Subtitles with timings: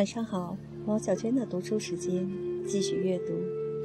[0.00, 2.26] 晚上好，毛小娟的读书时间，
[2.66, 3.34] 继续阅读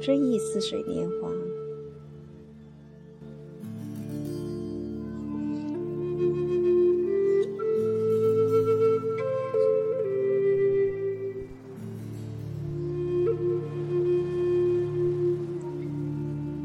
[0.00, 1.28] 追忆似水年华》。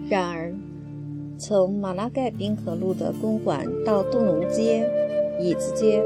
[0.10, 0.56] 然而，
[1.38, 4.90] 从马拉盖滨河路的公馆到杜龙街、
[5.42, 6.02] 椅子街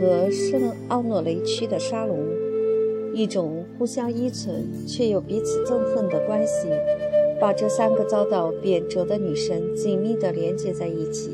[0.00, 2.16] 和圣奥诺雷区的沙龙，
[3.16, 6.68] 一种互相依存却又彼此憎恨的关系，
[7.40, 11.30] 把这三个遭到贬谪的女神紧密地连接在一起。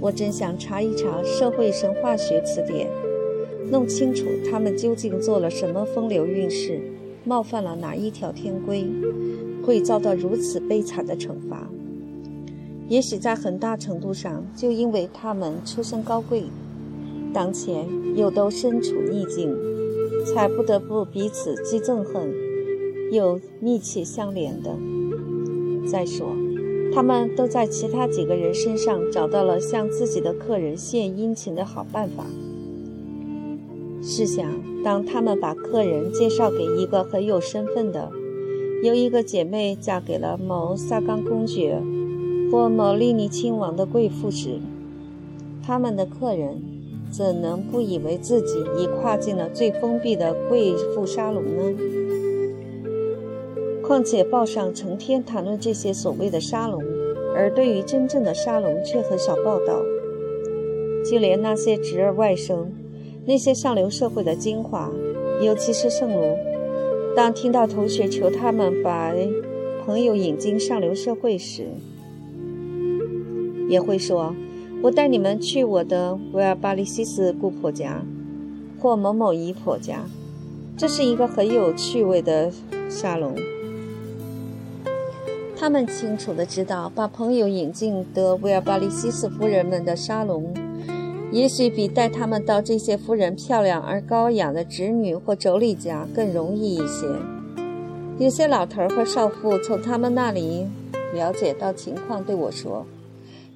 [0.00, 2.88] 我真想查一查社会神话学词典，
[3.68, 6.80] 弄清楚她们究竟做了什么风流韵事，
[7.24, 8.86] 冒犯了哪一条天规。
[9.64, 11.68] 会遭到如此悲惨的惩罚，
[12.88, 16.44] 也许在很大程度上就因为他们出身高贵，
[17.34, 17.84] 当前
[18.16, 19.54] 又都身处逆境，
[20.32, 22.32] 才不得不彼此既憎恨
[23.10, 24.76] 又密切相连的。
[25.86, 26.28] 再说，
[26.94, 32.24] 他们都在其他几个人身上找到了向自己的客人献殷勤的好办法。
[34.02, 34.46] 试想，
[34.82, 38.10] 当他们把客人介绍给一个很有身份的，
[38.82, 41.82] 有一个姐妹嫁给了某萨冈公爵
[42.50, 44.58] 或某利尼亲王的贵妇时，
[45.62, 46.62] 他们的客人
[47.10, 51.74] 怎能不以为自己已跨进了最封闭的贵妇沙龙呢？
[53.82, 56.80] 况且报上成天谈论这些所谓的沙龙，
[57.34, 59.82] 而对于真正的沙龙却很少报道。
[61.04, 62.66] 就连那些侄儿外甥，
[63.26, 64.92] 那些上流社会的精华，
[65.42, 66.36] 尤其是圣卢。
[67.16, 69.12] 当听到同学求他们把
[69.84, 71.64] 朋友引进上流社会时，
[73.68, 74.32] 也会说
[74.82, 78.02] ：“我带你们去我的维尔巴利西斯姑婆家，
[78.80, 80.06] 或某某姨婆家。
[80.76, 82.50] 这是一个很有趣味的
[82.88, 83.34] 沙龙。”
[85.54, 90.54] 他们清楚地知道，把朋友引进德维尔巴利西斯夫人们的沙龙。
[91.30, 97.06] 也许比带他们到这些夫人漂亮而高雅的侄女或妯娌家更容易一些。
[98.18, 100.66] 有些老头和少妇从他们那里
[101.14, 102.86] 了解到情况，对我说：“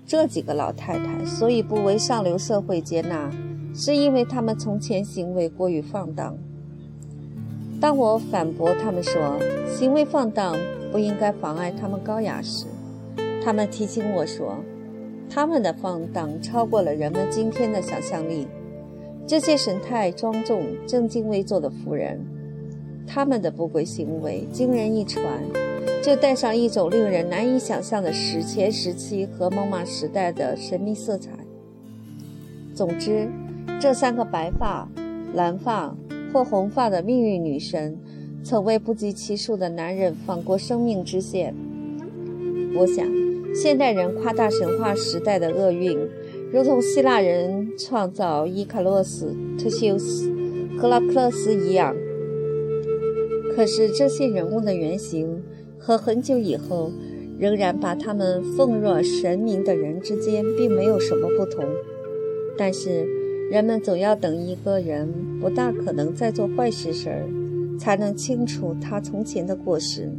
[0.07, 3.31] 这几个老太太所以不为上流社会接纳，
[3.75, 6.37] 是因为他们从前行为过于放荡。”
[7.81, 9.39] 当我反驳他们说
[9.69, 10.57] 行为放荡
[10.91, 12.67] 不应该妨碍他们高雅时，
[13.45, 14.57] 他们提醒我说。
[15.31, 18.47] 他们的放荡超过了人们今天的想象力。
[19.27, 22.21] 这些神态庄重、正襟危坐的妇人，
[23.07, 25.25] 他们的不轨行为惊人一传，
[26.03, 31.31] 就带上一种令人难以想象的史前时期和蒙马时代的神秘色彩。
[32.75, 33.29] 总之，
[33.81, 34.89] 这三个白发、
[35.35, 35.95] 蓝发
[36.33, 37.99] 或红发的命运女神，
[38.43, 41.55] 曾为不计其数的男人放过生命之线。
[42.77, 43.07] 我想。
[43.55, 45.97] 现代人夸大神话时代的厄运，
[46.51, 50.29] 如同希腊人创造伊卡洛斯、特修斯、
[50.77, 51.95] 克拉克勒斯一样。
[53.55, 55.43] 可是这些人物的原型
[55.79, 56.91] 和很久以后
[57.39, 61.65] 仍然把他们奉若神明的人之间并没有什么不同。
[62.57, 63.07] 但是
[63.51, 67.23] 人们总要等一个人不大可能再做坏事时，
[67.79, 70.11] 才能清楚他从前的过失。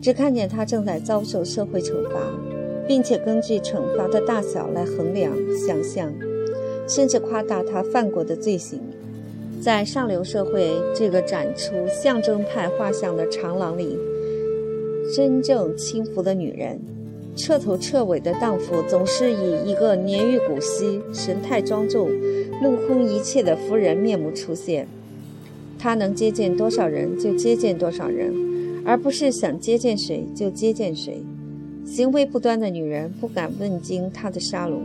[0.00, 2.20] 只看见他正在遭受社会惩罚，
[2.86, 6.12] 并且根据惩罚的大小来衡量、想象，
[6.86, 8.80] 甚至夸大他犯过的罪行。
[9.64, 13.96] 在上流社会这个展出象征派画像的长廊里，
[15.16, 16.78] 真正轻浮的女人，
[17.34, 22.10] 彻头彻尾的荡妇，总是以一个年逾古稀、神态庄重、
[22.60, 24.86] 目空一切的夫人面目出现。
[25.78, 28.34] 她能接见多少人就接见多少人。
[28.84, 31.22] 而不是想接见谁就接见谁，
[31.86, 34.82] 行为不端的女人不敢问津她的沙龙。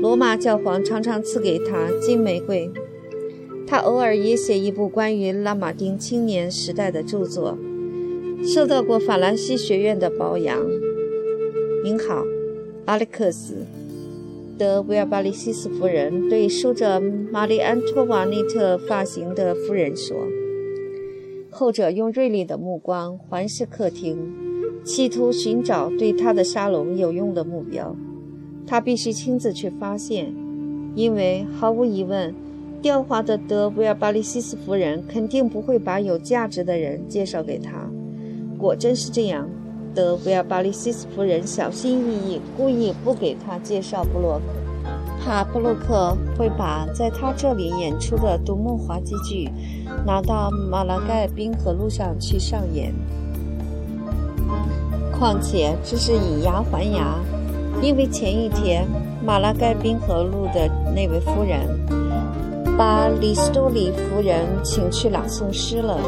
[0.00, 2.70] 罗马教皇常常赐给她金玫瑰，
[3.70, 7.56] 他偶尔也写一部关于拉马丁青年时代的著作，
[8.42, 10.58] 受到过法兰西学院的褒扬。
[11.84, 12.24] 您好，
[12.86, 13.64] 阿历克斯，
[14.58, 17.00] 德维尔巴利西斯夫人对梳着
[17.30, 20.16] 玛丽安托瓦内特发型的夫人说。
[21.48, 24.18] 后者用锐利的目光环视客厅，
[24.82, 27.94] 企图寻找对他的沙龙有用的目标。
[28.66, 30.34] 他必须亲自去发现，
[30.96, 32.34] 因为毫无疑问，
[32.82, 37.88] 刁滑的德维尔巴利西斯夫人肯定不会把有价值的人介绍给他。
[38.58, 39.48] 果真是这样，
[39.94, 44.44] 德维尔巴利西斯夫人小心翼翼，故意不给他介绍布洛克。
[45.22, 49.50] 怕布洛克会把在他这里演出的独梦滑稽剧
[50.06, 52.94] 拿到马拉盖滨河路上去上演。
[55.12, 57.18] 况且这是以牙还牙，
[57.82, 58.86] 因为前一天
[59.22, 61.68] 马拉盖滨河路的那位夫人
[62.80, 65.98] 把里斯多里夫人请去朗诵诗了，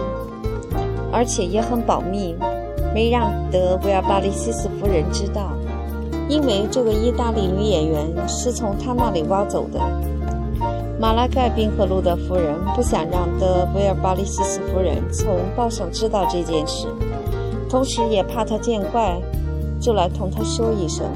[1.12, 2.34] 而且也很保密，
[2.94, 5.52] 没让德维尔巴利西斯夫人知道。
[6.30, 9.78] 因为这个意大利女演员是从他那里挖走的，
[10.98, 16.86] 马拉盖滨河路的夫人不想让德维尔巴利西斯夫人从报上知道这件事，
[17.68, 19.20] 同时也怕他见怪，
[19.78, 21.06] 就来同他说一声，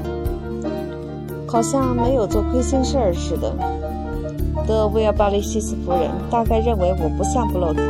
[1.47, 3.51] 好像没有做亏心事儿似的。
[4.67, 7.81] 的维尔巴利西斯夫人大概认为我不像布洛克，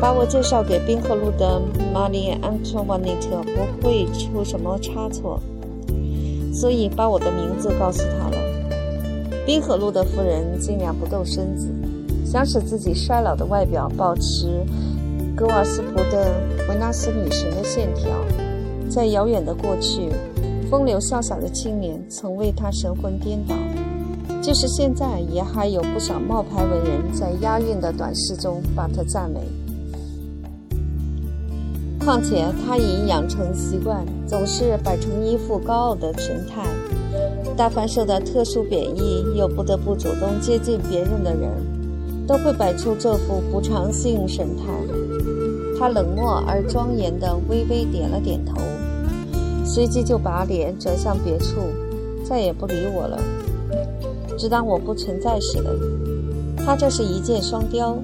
[0.00, 1.60] 把我介绍给滨河路的
[1.92, 5.38] 玛丽安托瓦内特不会出什么差错。
[6.54, 8.36] 所以把我的名字告诉他了。
[9.44, 11.68] 滨河路的夫人尽量不动身子，
[12.24, 14.64] 想使自己衰老的外表保持
[15.34, 16.30] 格瓦斯普的
[16.68, 18.10] 维纳斯女神的线条。
[18.88, 20.10] 在遥远的过去，
[20.70, 23.54] 风流潇洒的青年曾为她神魂颠倒，
[24.42, 29.40] 就是现在也还有不少冒牌文人在押韵的短诗中把她赞美。
[32.04, 36.66] 况且他已养成习惯，总是摆成一副高傲的神态。
[37.56, 41.52] 大凡受到特殊贬义又不得不主动接近别人的人，
[42.26, 44.64] 都会摆出这副补偿性神态。
[45.78, 48.56] 他冷漠而庄严地微微点了点头，
[49.64, 51.60] 随即就把脸转向别处，
[52.24, 53.16] 再也不理我了，
[54.38, 55.74] 只当我不存在似的。
[56.64, 57.98] 他这是一箭双雕，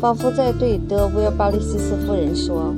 [0.00, 2.74] 仿佛在对德维尔巴利斯斯夫人说。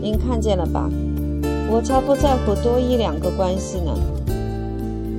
[0.00, 0.90] 您看见了吧？
[1.70, 3.92] 我才不在乎多一两个关系呢。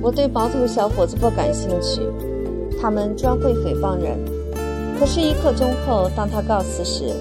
[0.00, 2.02] 我对毛头小伙子不感兴趣，
[2.80, 4.16] 他们专会诽谤人。
[4.98, 7.12] 可是，一刻钟后，当他告辞时，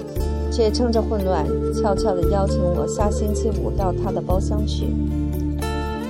[0.52, 4.86] 却趁着混乱，悄悄地邀请我下星期五到他的包厢去。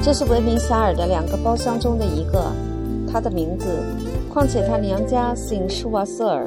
[0.06, 2.52] 这是闻名遐迩的两个包厢中的一个，
[3.12, 3.66] 他的名字，
[4.32, 6.46] 况且他娘家姓舒瓦瑟尔，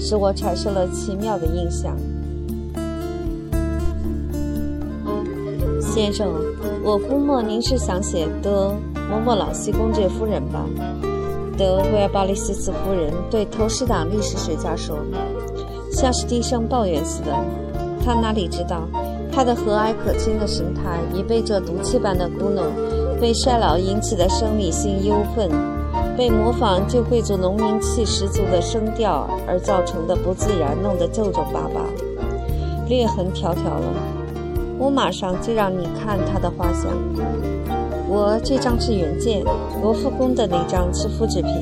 [0.00, 1.94] 使我产生了奇妙的印象。
[5.78, 6.32] 先生，
[6.82, 8.74] 我估摸您是想写的
[9.10, 10.64] 某某老西公爵夫人吧？
[11.58, 14.96] 德维尔巴利西斯夫人对投石党历史学家说，
[15.92, 17.30] 像是低声抱怨似的。
[18.02, 18.88] 他哪里知道，
[19.36, 22.62] 他的和蔼可亲的神态已被这毒气般的咕哝、
[23.20, 25.50] 被衰老引起的生理性忧愤、
[26.16, 31.84] 被模仿旧贵族农民气十足的声调而造成的不自然弄得皱皱巴巴、
[32.88, 33.92] 裂痕条条了。
[34.78, 36.90] 我马上就让你看他的画像。
[38.08, 39.44] 我这张是原件，
[39.82, 41.52] 罗浮宫的那张是复制品。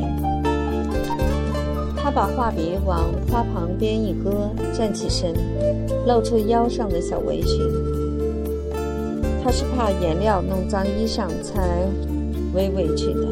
[2.15, 5.35] 把画笔往花旁边一搁，站起身，
[6.07, 7.61] 露出腰上的小围裙。
[9.43, 11.81] 他是怕颜料弄脏衣裳才
[12.55, 13.27] 围围裙的。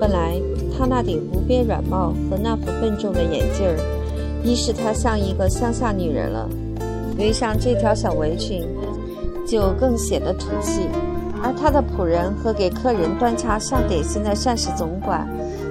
[0.00, 0.40] 本来
[0.76, 3.78] 他那顶无边软帽和那副笨重的眼镜儿，
[4.42, 6.48] 已是他像一个乡下女人了。
[7.16, 8.66] 围上这条小围裙，
[9.46, 10.88] 就更显得土气。
[11.40, 15.26] 而他的仆人和给客人端茶上点心的膳食总管，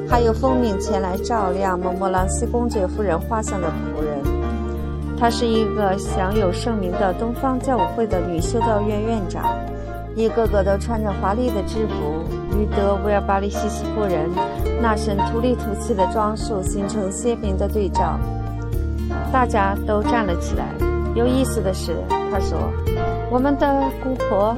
[0.09, 4.19] 还有奉命前来照亮蒙莫朗西公爵夫人画像的仆人，
[5.19, 9.43] 她是一个享有盛名的东方教舞会的女修道院院长，
[10.15, 12.23] 一个个都穿着华丽的制服，
[12.57, 14.29] 与德维尔巴利西斯夫人
[14.81, 18.17] 那身土里土气的装束形成鲜明的对照。
[19.31, 20.65] 大家都站了起来。
[21.15, 21.95] 有意思的是，
[22.31, 22.57] 他说
[23.29, 24.55] ：“我们的姑婆、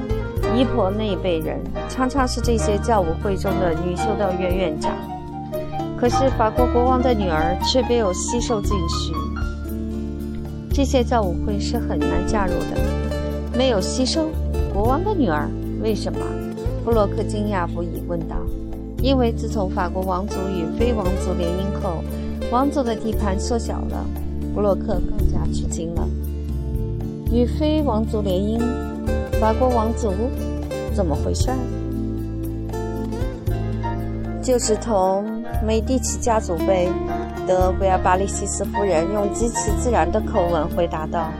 [0.54, 4.92] 姨婆那一辈人，常常是这些教务会中的女修道院院长。
[6.00, 9.14] 可是法国国王的女儿却没有吸收进去。
[10.72, 12.78] 这些教舞会是很难加入的。
[13.54, 14.30] 没有吸收
[14.72, 15.46] 国王的女儿，
[15.82, 16.18] 为什么？”
[16.82, 18.36] 布洛克惊讶不已，问道
[19.02, 22.02] ：“因为自从法国王族与非王族联姻后，
[22.50, 24.06] 王族的地盘缩小了。”
[24.54, 26.08] 布洛克更加吃惊了。
[27.30, 28.58] 与非王族联姻，
[29.38, 30.12] 法国王族
[30.94, 31.50] 怎么回事？
[34.42, 36.88] 就是同美第奇家族呗。
[37.46, 41.30] 德维尔巴利西斯夫人用极其自然的口吻回答道：“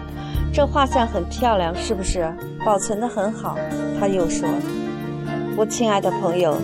[0.53, 2.33] 这画像很漂亮，是不是？
[2.65, 3.57] 保存得很好。”
[4.01, 4.49] 他又说
[5.57, 6.57] ：“我亲爱的朋友，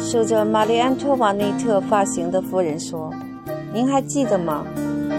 [0.00, 3.12] 梳着玛丽安托瓦内特发型的夫人说，
[3.74, 4.64] 您还记得吗？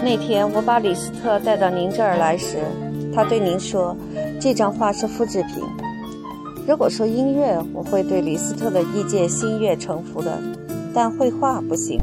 [0.02, 2.58] 那天我把李斯特带到您这儿来时。”
[3.14, 3.96] 他对您说
[4.40, 5.62] ：“这张画是复制品。”
[6.66, 10.38] 如果说音乐，我会对李斯特的意见心悦诚服的，
[10.94, 12.00] 但绘画不行。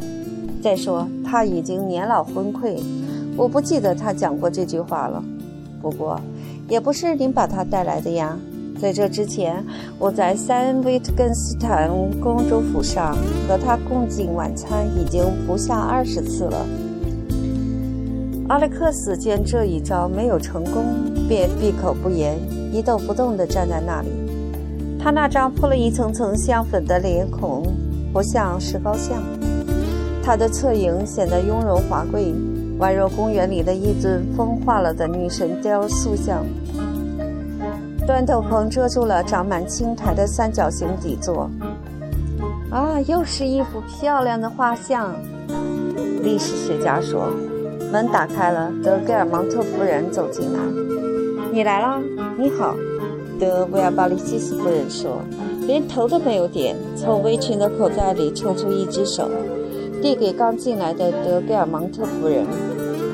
[0.62, 2.82] 再说他已经年老昏聩，
[3.36, 5.24] 我不记得他讲过这句话了。
[5.82, 6.20] 不过，
[6.68, 8.38] 也不是您把他带来的呀。
[8.80, 9.64] 在这之前，
[9.98, 11.90] 我在三维特根斯坦
[12.20, 13.16] 公主府上
[13.48, 16.66] 和他共进晚餐已经不下二十次了。
[18.50, 20.84] 阿莱克斯见这一招没有成功，
[21.28, 22.38] 便闭口不言，
[22.72, 24.10] 一动不动地站在那里。
[25.00, 27.64] 他那张铺了一层层香粉的脸孔，
[28.18, 29.22] 不像石膏像。
[30.24, 32.34] 他的侧影显得雍容华贵，
[32.80, 36.44] 宛若公园里的一尊风化了的女神雕塑像。
[38.08, 41.48] 端斗篷遮住了长满青苔的三角形底座。
[42.72, 45.14] 啊，又是一幅漂亮的画像。
[46.24, 47.32] 历史学家说。
[47.92, 50.60] 门打开了，德盖尔芒特夫人走进来。
[51.54, 52.02] 你来啦？
[52.36, 52.76] 你好。
[53.40, 55.22] 德维尔巴利西斯夫人说，
[55.68, 59.30] 连头都没有点，从围裙的口袋里抽出一只手，
[60.02, 62.46] 递给刚进来的德盖尔芒特夫人，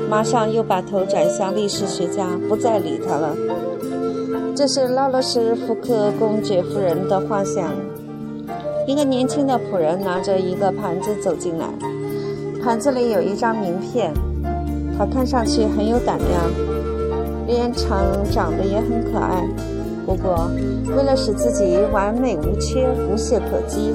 [0.10, 3.36] 马上又把头转向历史学家，不再理他了。
[4.56, 7.72] 这是拉罗斯福克公爵夫人的画像。
[8.86, 11.68] 一个年轻的仆人拿着一个盘子走进来，
[12.63, 14.13] 盘子里有一张名片。
[14.96, 16.51] 他看上去很有胆量，
[17.48, 19.44] 脸长长得也很可爱。
[20.05, 20.50] 不过，
[20.95, 23.93] 为了使自己完美无缺、无懈可击，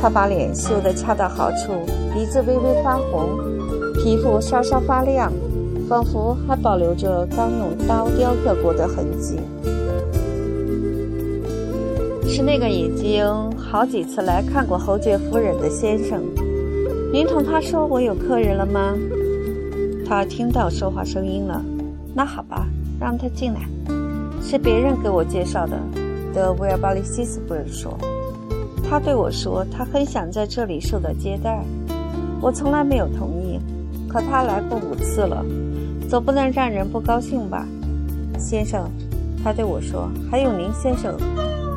[0.00, 1.72] 他把脸修得恰到好处，
[2.14, 3.30] 鼻子微微发红，
[3.94, 5.32] 皮肤稍稍发亮，
[5.88, 9.38] 仿佛还保留着刚用刀雕刻过的痕迹。
[12.26, 13.24] 是那个已经
[13.56, 16.22] 好几次来看过侯爵夫人的先生。
[17.12, 18.94] 您同他说我有客人了吗？
[20.06, 21.62] 他听到说话声音了。
[22.14, 22.66] 那好吧，
[23.00, 23.60] 让他进来。
[24.46, 25.80] 是别人给我介绍的。
[26.34, 27.98] 德维尔巴利西斯夫人说。
[28.86, 31.64] 他对我说，他很想在这里受到接待。
[32.42, 33.58] 我从来没有同意。
[34.06, 35.44] 可他来过五次了，
[36.08, 37.66] 总不能让人不高兴吧？
[38.38, 38.88] 先生，
[39.42, 40.08] 他对我说。
[40.30, 41.16] 还有您，先生。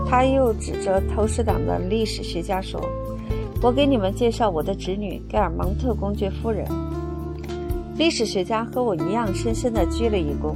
[0.06, 2.80] 他又指着投石党的历史学家说
[3.64, 6.68] ：“我给你们介绍我的侄女盖尔蒙特公爵夫人。”
[7.98, 10.54] 历史学家和我一样，深深地鞠了一躬。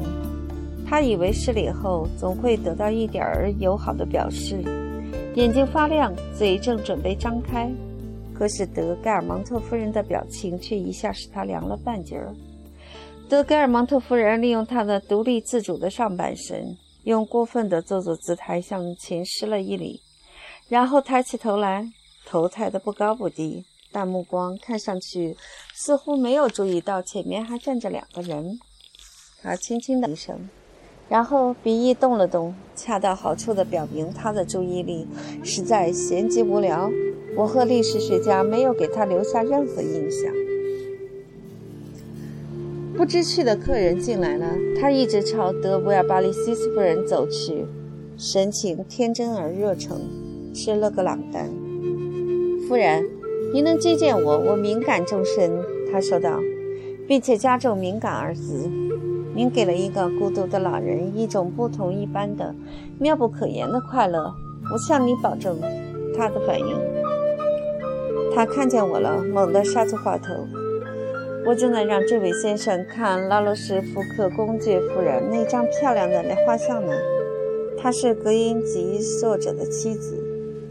[0.91, 4.61] 他以为失礼后总会得到一点儿友好的表示，
[5.35, 7.71] 眼睛发亮，嘴正准备张开，
[8.33, 12.35] 可是德盖尔蒙特夫人的表情却一下使他凉了半截儿。
[13.29, 16.75] 德盖尔蒙特夫人利用她的独立自主的上半身。
[17.05, 20.01] 用过分的做作姿态向前施了一礼，
[20.67, 21.87] 然后抬起头来，
[22.25, 25.37] 头抬得不高不低，但目光看上去
[25.73, 28.59] 似乎没有注意到前面还站着两个人。
[29.41, 30.47] 他轻轻的一声，
[31.11, 35.05] 然后鼻翼动了动，恰到好处地表明他的注意力
[35.43, 36.89] 实在闲极无聊。
[37.35, 40.33] 我和历史学家没有给他留下任何印象。
[42.95, 47.65] 不知趣的客人进来了，他一直朝德维尔巴利西斯夫人走去，
[48.17, 49.99] 神情天真而热诚，
[50.53, 51.49] 是勒格朗丹
[52.69, 53.05] 夫人。
[53.53, 55.51] 您能接见我，我敏感终身。
[55.91, 56.39] 他说道，
[57.05, 58.71] 并且加重“敏感”二字。
[59.33, 62.53] 您给了一个孤独的老人一种不同一般的、
[62.99, 64.33] 妙不可言的快乐。
[64.71, 65.59] 我向你保证，
[66.15, 66.65] 他的反应。
[68.33, 70.33] 他看见我了，猛地刹住话头。
[71.45, 76.93] 我正在让这位先生看拉罗什福克公爵夫人那张漂亮的画像呢。
[77.77, 80.23] 她是格音吉作者的妻子，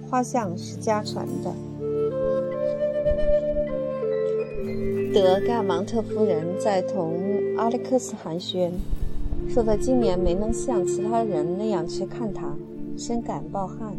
[0.08, 1.52] 画像是家传的。
[5.12, 8.71] 德盖芒特夫人在同阿历克斯寒暄，
[9.49, 12.54] 说他今年没能像其他人那样去看他，
[12.97, 13.95] 深感抱憾。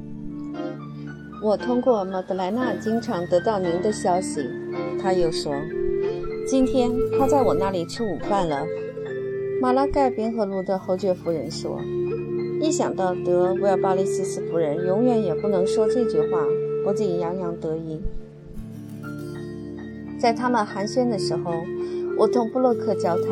[1.44, 4.46] 我通过马德莱娜经常得到您的消息，
[5.02, 5.54] 他又说。
[6.48, 8.66] 今天他在我那里吃午饭了，
[9.62, 11.80] 马拉盖宾和路德侯爵夫人说。
[12.60, 16.46] 一想到德维尔巴利西斯夫人永远也不能说这句话，
[16.84, 18.00] 不禁洋洋得意。
[20.20, 21.52] 在他们寒暄的时候，
[22.22, 23.26] 我同布洛克交谈，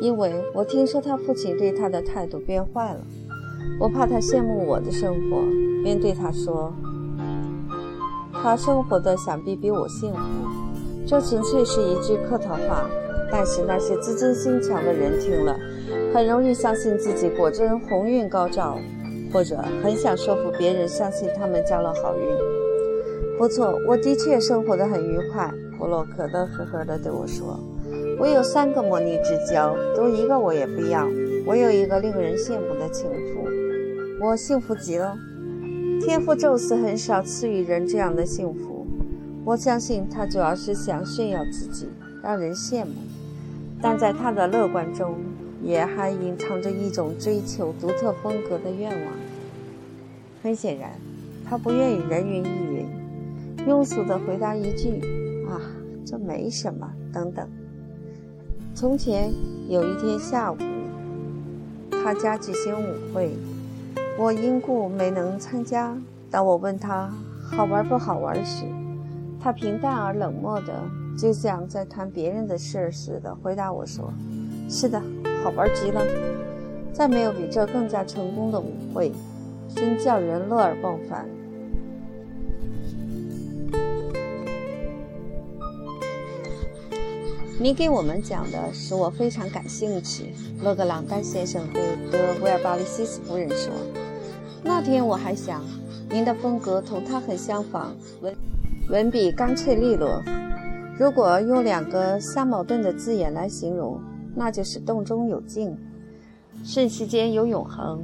[0.00, 3.00] 因为我听说他父亲对他的态度变坏了。
[3.78, 5.42] 我怕他羡慕我的生活，
[5.82, 6.72] 便对他说
[8.32, 10.18] ：“他生活的想必比我幸福。”
[11.06, 12.88] 这纯粹是一句客套话，
[13.30, 15.54] 但是那些自尊心强的人听了，
[16.14, 18.78] 很容易相信自己果真鸿运高照，
[19.34, 22.24] 或者很想说服别人相信他们交了好运。
[23.36, 25.52] 不错，我的确生活得很愉快。
[25.78, 27.58] 布洛克乐呵呵地对我说
[28.18, 31.08] ：“我有三个魔女之交，多一个我也不要。
[31.46, 33.48] 我有一个令人羡慕的情妇，
[34.24, 35.16] 我幸福极了。”
[36.00, 38.86] 天父宙斯很少赐予人这样的幸福。
[39.44, 41.88] 我相信他主要是想炫耀自己，
[42.22, 42.92] 让人羡慕。
[43.82, 45.16] 但在他的乐观中，
[45.62, 49.12] 也还隐藏着一种追求独特风格的愿望。
[50.42, 50.90] 很显然，
[51.44, 52.86] 他不愿意人云亦云，
[53.66, 55.00] 庸俗地回答一句
[55.48, 55.60] ：“啊，
[56.06, 57.46] 这没什么。”等等。
[58.74, 59.32] 从前
[59.68, 60.56] 有一天下午，
[61.92, 63.30] 他家举行舞会，
[64.18, 65.96] 我因故没能参加。
[66.28, 67.08] 当我问他
[67.40, 68.64] 好玩不好玩时，
[69.40, 70.72] 他平淡而冷漠的，
[71.16, 74.12] 就像在谈别人的事似的回答我说
[74.68, 75.00] ：“是的，
[75.44, 76.02] 好玩极了。
[76.92, 79.12] 再没有比这更加成功的舞会，
[79.72, 81.24] 真叫人乐而忘返。”
[87.60, 90.34] 您给我们讲的使我非常感兴趣。
[90.64, 91.80] 勒格朗丹先生对
[92.10, 93.72] 德维尔巴利西斯夫人说
[94.64, 95.62] ：“那天我还想，
[96.10, 98.34] 您的风格同他很相仿，文
[98.90, 100.20] 文笔干脆利落。
[100.98, 104.00] 如果用两个相矛盾的字眼来形容，
[104.34, 105.76] 那就是动中有静，
[106.64, 108.02] 瞬息间有永恒。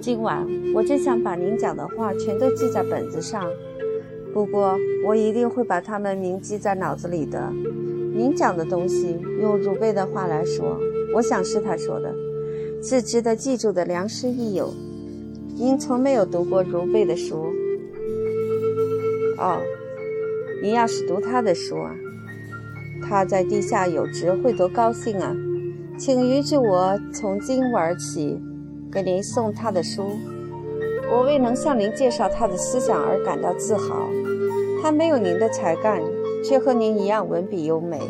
[0.00, 3.50] 今晚我真想把您讲的话全都记在本子上，
[4.32, 7.52] 不过我一定会把它们铭记在脑子里的。”
[8.18, 10.76] 您讲的东西，用儒贝的话来说，
[11.14, 12.12] 我想是他说的，
[12.82, 14.74] 是值得记住的良师益友。
[15.54, 17.36] 您从没有读过儒贝的书，
[19.38, 19.62] 哦，
[20.60, 21.94] 您要是读他的书啊，
[23.08, 25.32] 他在地下有知会多高兴啊！
[25.96, 28.36] 请允许我从今晚起
[28.90, 30.02] 给您送他的书。
[31.08, 34.10] 我为能向您介绍他的思想而感到自豪。
[34.82, 36.02] 他没有您的才干。
[36.44, 38.00] 却和您一样文笔优美。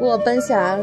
[0.00, 0.78] 我本想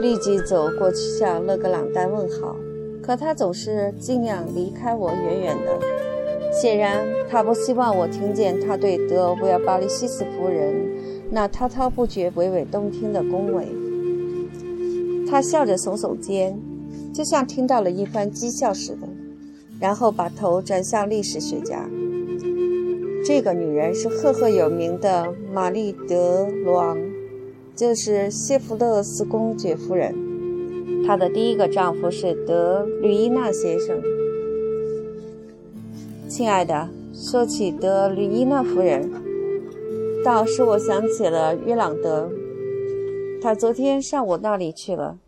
[0.00, 2.56] 立即走过去向勒格朗丹问好，
[3.02, 5.78] 可他总是尽量离开我远远的。
[6.52, 10.74] 显然，他不希望我听见他对德维尔巴利西斯夫人
[11.30, 13.66] 那滔滔不绝、娓娓动听的恭维。
[15.30, 16.58] 他笑着耸耸肩，
[17.12, 19.06] 就像听到了一番讥笑似的，
[19.78, 21.88] 然后把头转向历史学家。
[23.22, 26.98] 这个女人是赫赫有名的玛丽·德罗昂，
[27.76, 30.14] 就是谢弗勒斯公爵夫人。
[31.06, 34.02] 她的第一个丈夫是德吕伊娜先生。
[36.28, 39.10] 亲爱的，说起德吕伊娜夫人，
[40.24, 42.30] 倒使我想起了约朗德。
[43.42, 45.18] 他昨天上我那里去了。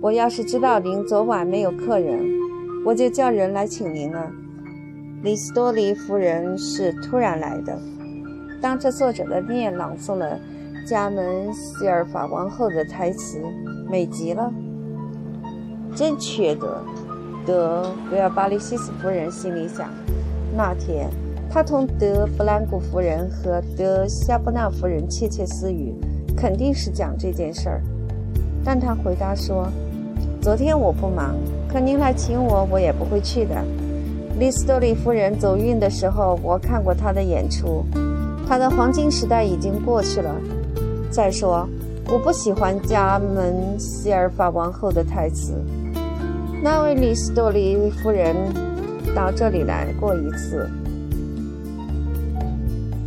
[0.00, 2.22] 我要是知道您昨晚没有客人，
[2.84, 4.30] 我就叫人来请您了。
[5.22, 7.76] 李斯多利夫人是突然来的，
[8.60, 10.38] 当着作者的面朗诵了
[10.86, 13.40] 加门西尔法王后的台词，
[13.90, 14.52] 美极了。
[15.94, 16.82] 真缺德！
[17.46, 19.88] 德维尔巴利西斯夫人心里想。
[20.54, 21.08] 那天，
[21.50, 25.94] 她同德布兰古夫人和德夏布纳夫人窃窃私语，
[26.36, 27.82] 肯定是讲这件事儿。
[28.62, 29.68] 但她回答说
[30.42, 31.34] ：“昨天我不忙，
[31.68, 33.54] 可您来请我，我也不会去的。”
[34.38, 37.82] 丽斯多利夫人走运的时候，我看过她的演出。
[38.46, 40.30] 她的黄金时代已经过去了。
[41.10, 41.66] 再说，
[42.12, 45.54] 我不喜欢加门希尔法王后的台词。
[46.62, 48.36] 那位丽斯多利夫人
[49.14, 50.68] 到这里来过一次，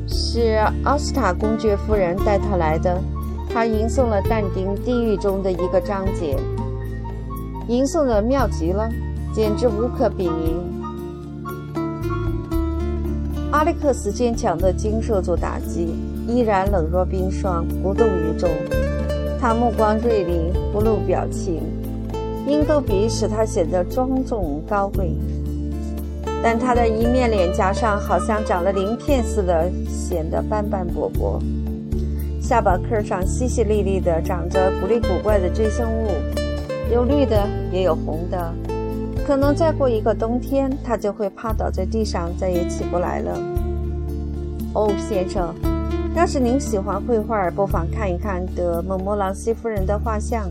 [0.07, 2.99] 是奥斯塔公爵夫人带她来的。
[3.53, 6.35] 她吟诵了但丁《地狱》中的一个章节，
[7.67, 8.89] 吟诵的妙极了，
[9.31, 10.78] 简直无可比拟。
[13.51, 15.95] 阿历克斯坚强地经受住打击，
[16.27, 18.47] 依然冷若冰霜，不动于衷。
[19.41, 21.63] 他目光锐利，不露表情，
[22.45, 25.15] 鹰钩鼻使他显得庄重高贵。
[26.43, 31.41] 但他的一面脸颊上好像长了鳞片似的，显得斑斑驳驳。
[32.39, 36.07] 下巴颏上淅淅沥沥地长着古里古怪的赘生物，
[36.93, 38.53] 有绿的，也有红的。
[39.29, 43.39] 可能再过一个冬天，他就会趴倒在地上，再也起不来了。
[44.73, 45.53] 哦，先生，
[46.15, 50.49] 要是您喜欢绘画，不妨看一看德蒙莫朗西夫人的画像。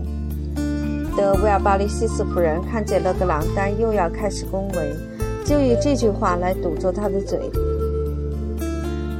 [1.17, 4.95] 德威尔巴利西斯夫人看见勒格朗丹又要开始恭维，
[5.43, 7.37] 就以这句话来堵住他的嘴。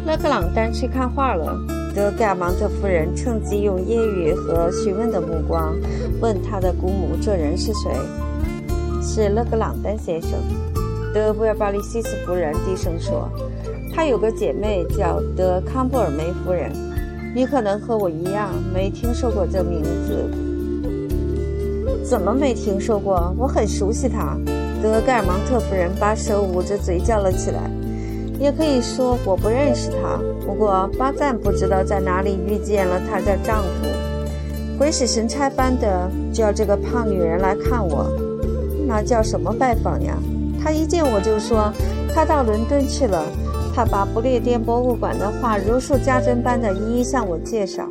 [0.06, 1.54] 勒格朗丹去看画了。
[1.94, 5.76] 德盖芒特夫人趁机用揶揄和询问的目光
[6.22, 7.92] 问他的姑母：“这人是谁？”
[9.02, 10.32] 是勒格朗丹先生，
[11.14, 13.30] 德布尔巴利西斯夫人低声说
[13.96, 16.72] ：“她有个姐妹叫德康布尔梅夫人，
[17.34, 20.30] 你可能和我一样没听说过这名字。
[22.04, 23.34] 怎么没听说过？
[23.38, 24.38] 我很熟悉她。
[24.82, 27.70] 德盖尔芒特夫人把手捂着嘴叫了起来。
[28.40, 30.18] 也可以说我不认识他。
[30.46, 38.10] 不过巴赞不知道在哪里遇见了她的丈夫，鬼使神差般的叫这个胖女人来看我。
[38.90, 40.18] 那叫什么拜访呀？
[40.60, 41.72] 她一见我就说
[42.12, 43.24] 她到伦敦去了。
[43.76, 47.88] 她把不列颠博物馆的画如数家珍般的一一向我介绍。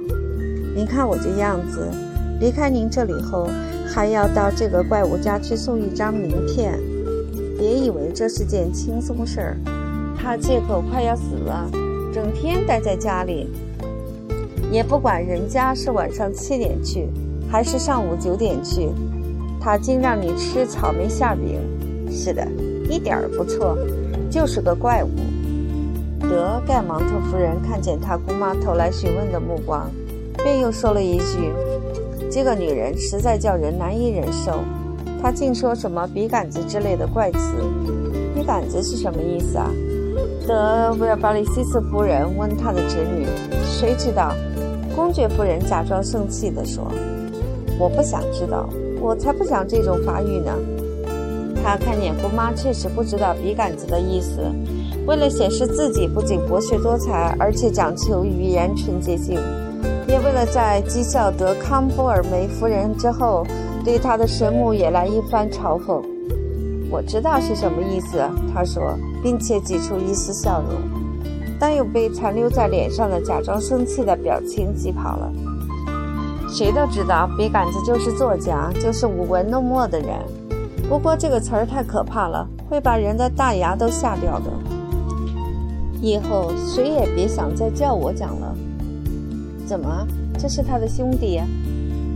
[0.74, 1.88] 您看我这样子，
[2.40, 3.48] 离开您这里后
[3.86, 6.76] 还要到这个怪物家去送一张名片。
[7.56, 9.56] 别以为这是件轻松事儿。
[10.20, 11.70] 他借口快要死了，
[12.12, 13.48] 整天待在家里，
[14.72, 17.08] 也不管人家是晚上七点去，
[17.48, 18.90] 还是上午九点去，
[19.60, 21.60] 他竟让你吃草莓馅饼。
[22.10, 22.46] 是的，
[22.88, 23.76] 一点儿不错，
[24.30, 25.08] 就是个怪物。
[26.20, 29.90] 德盖芒特夫人看见他姑妈投来询问的目光，
[30.42, 31.52] 便又说了一句
[32.30, 34.60] ：“这个女人实在叫人难以忍受，
[35.22, 37.38] 她竟说什么笔杆子之类的怪词。
[38.34, 39.70] 笔杆子是什么意思啊？”
[40.46, 43.26] 德维尔巴利西斯夫人问她的侄女
[43.64, 44.32] ：“谁知道？”
[44.96, 46.90] 公爵夫人假装生气地说
[47.78, 48.68] ：“我不想知道，
[49.00, 50.52] 我才不想这种法语呢。”
[51.62, 54.40] 他看见姑妈确实不知道笔杆子的意思，
[55.06, 59.34] 为了显示自己不仅博学多才，而且讲求语言纯洁性，
[60.06, 63.44] 也为了在讥笑德康波尔梅夫人之后，
[63.84, 66.02] 对她的神母也来一番嘲讽。
[66.90, 68.18] 我知道是什么意思，
[68.54, 68.96] 他说。
[69.20, 70.78] 并且挤出一丝笑容，
[71.58, 75.32] 但又被残留在脸上的假装生气的表情挤跑了。
[76.48, 80.08] 谁都知道，笔杆子就是作家，就是舞文弄墨的人。
[80.88, 84.50] 不过这个词儿太可怕了，会把人的大牙都吓掉的。
[86.00, 88.54] 以后谁也别想再叫我讲了。
[89.66, 90.06] 怎么？
[90.38, 91.40] 这是他的兄弟？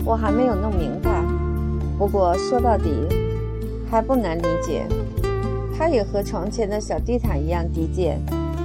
[0.05, 1.23] 我还没有弄明白。
[1.99, 2.91] 不过说到底，
[3.91, 4.87] 还不难理解。
[5.77, 8.19] 他也和床前的小地毯一样低贱，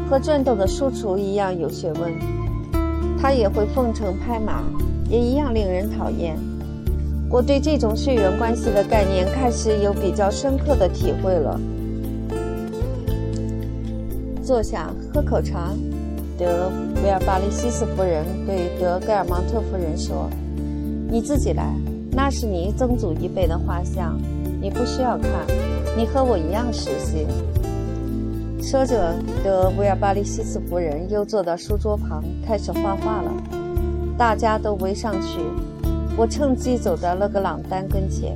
[0.10, 2.14] 和转动的书橱一样有学问。
[3.20, 4.64] 他也会奉承拍马，
[5.10, 6.38] 也一样令人讨厌。
[7.30, 11.60] 我对这种血缘关系的概念开始有比较深刻的体会了。
[14.44, 15.74] 坐下，喝口茶。
[16.38, 16.72] 德
[17.04, 20.30] 维尔巴利西斯夫人对德盖尔芒特夫人说
[21.10, 21.74] ：“你自己来，
[22.12, 24.18] 那是你曾祖一辈的画像，
[24.62, 25.30] 你不需要看。”
[25.98, 27.26] 你和我一样熟悉。
[28.62, 33.32] 说着，德维尔巴利西斯夫人又坐到书桌旁，开始画画了。
[34.18, 35.40] 大家都围上去，
[36.18, 38.36] 我趁机走到勒格朗丹跟前。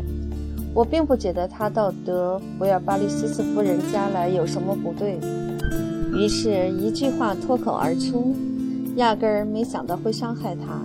[0.73, 5.19] 我并不觉得他到德维尔巴利西斯夫人家来有什么不对，
[6.13, 8.33] 于是一句话脱口而出，
[8.95, 10.79] 压根儿没想到会伤害他，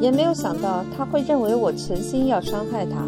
[0.00, 3.06] 也没有想到他会认为我存心要伤害他。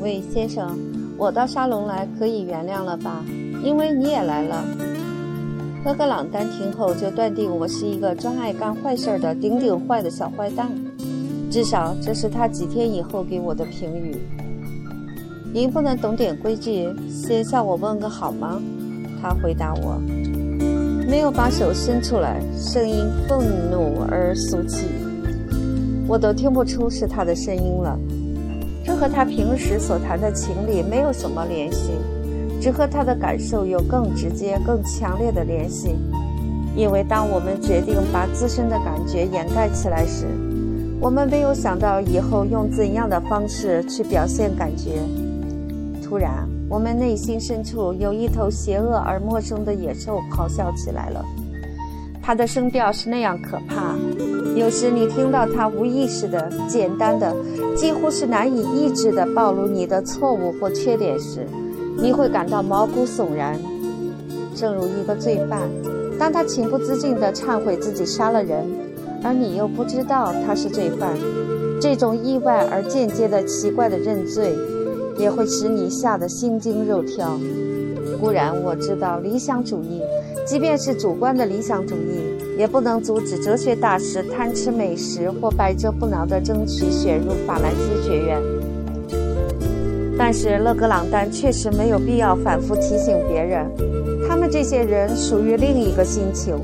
[0.00, 0.76] 喂，先生。
[1.18, 3.22] 我到沙龙来可以原谅了吧？
[3.62, 4.64] 因为你也来了。
[5.82, 10.70] 勒格朗丹听后就断定我是一个专爱干坏事的顶顶坏的小坏蛋，
[11.50, 14.14] 至少这是他几天以后给我的评语。
[15.54, 18.60] 您不能懂点规矩，先向我问个好吗？
[19.22, 19.98] 他回答我，
[21.08, 23.38] 没有把手伸出来，声音愤
[23.70, 24.86] 怒而俗气，
[26.06, 27.98] 我都听不出是他的声音了。
[28.84, 31.92] 这和他平时所谈的情理没有什么联系，
[32.60, 35.96] 只和他的感受有更直接、更强烈的联系。
[36.76, 40.26] 因为当我们决定把自身的感觉掩盖起来时，
[41.00, 45.00] 我们没有想到以后用怎样的方式去表现感觉。
[46.02, 51.24] 突然，我们内心深处有一头邪恶而陌生的野兽咆哮起来了。
[52.22, 53.96] 它的声调是那样可怕，
[54.54, 57.34] 有时你听到它无意识的、简单的、
[57.74, 61.46] 几乎是难以抑制的暴露你的错误或缺点时，
[61.98, 63.58] 你会感到毛骨悚然，
[64.54, 65.68] 正如一个罪犯，
[66.18, 68.64] 当他情不自禁地忏悔自己杀了人，
[69.22, 71.16] 而你又不知道他是罪犯，
[71.80, 74.54] 这种意外而间接的奇怪的认罪，
[75.18, 77.38] 也会使你吓得心惊肉跳。
[78.20, 80.00] 固然我知道理想主义。
[80.46, 88.59] 即便是主观的理想主义，也不能阻止哲学大师贪吃美食或百折不挠地争取选入法兰西学院。
[90.22, 93.66] 但是勒格朗丹确实没有必要反复提醒别人，
[94.28, 96.60] 他们这些人属于另一个星球。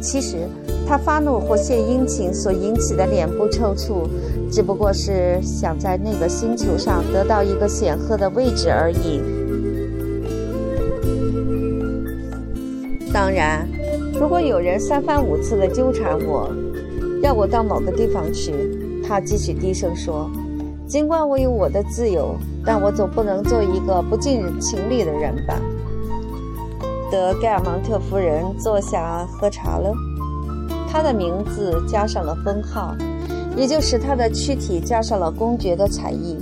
[0.00, 0.38] 其实，
[0.88, 4.08] 他发怒或献殷勤所引起的脸部抽搐，
[4.50, 9.20] 只不过是想在那个星球上得到一个显赫的位置而已。
[13.12, 13.68] 当然，
[14.18, 16.50] 如果有人三番五次地纠缠我，
[17.22, 18.54] 要我到某个地方去，
[19.06, 20.30] 他继续低声说
[20.86, 25.60] ：“尽管我有我的自由，但我总不能做一个不近人情理的人吧。
[27.10, 29.92] 德盖尔蒙特夫人坐下喝茶了。
[30.88, 32.94] 她的名字加上了封号，
[33.56, 36.36] 也就是她的躯体加上了公爵的彩衣。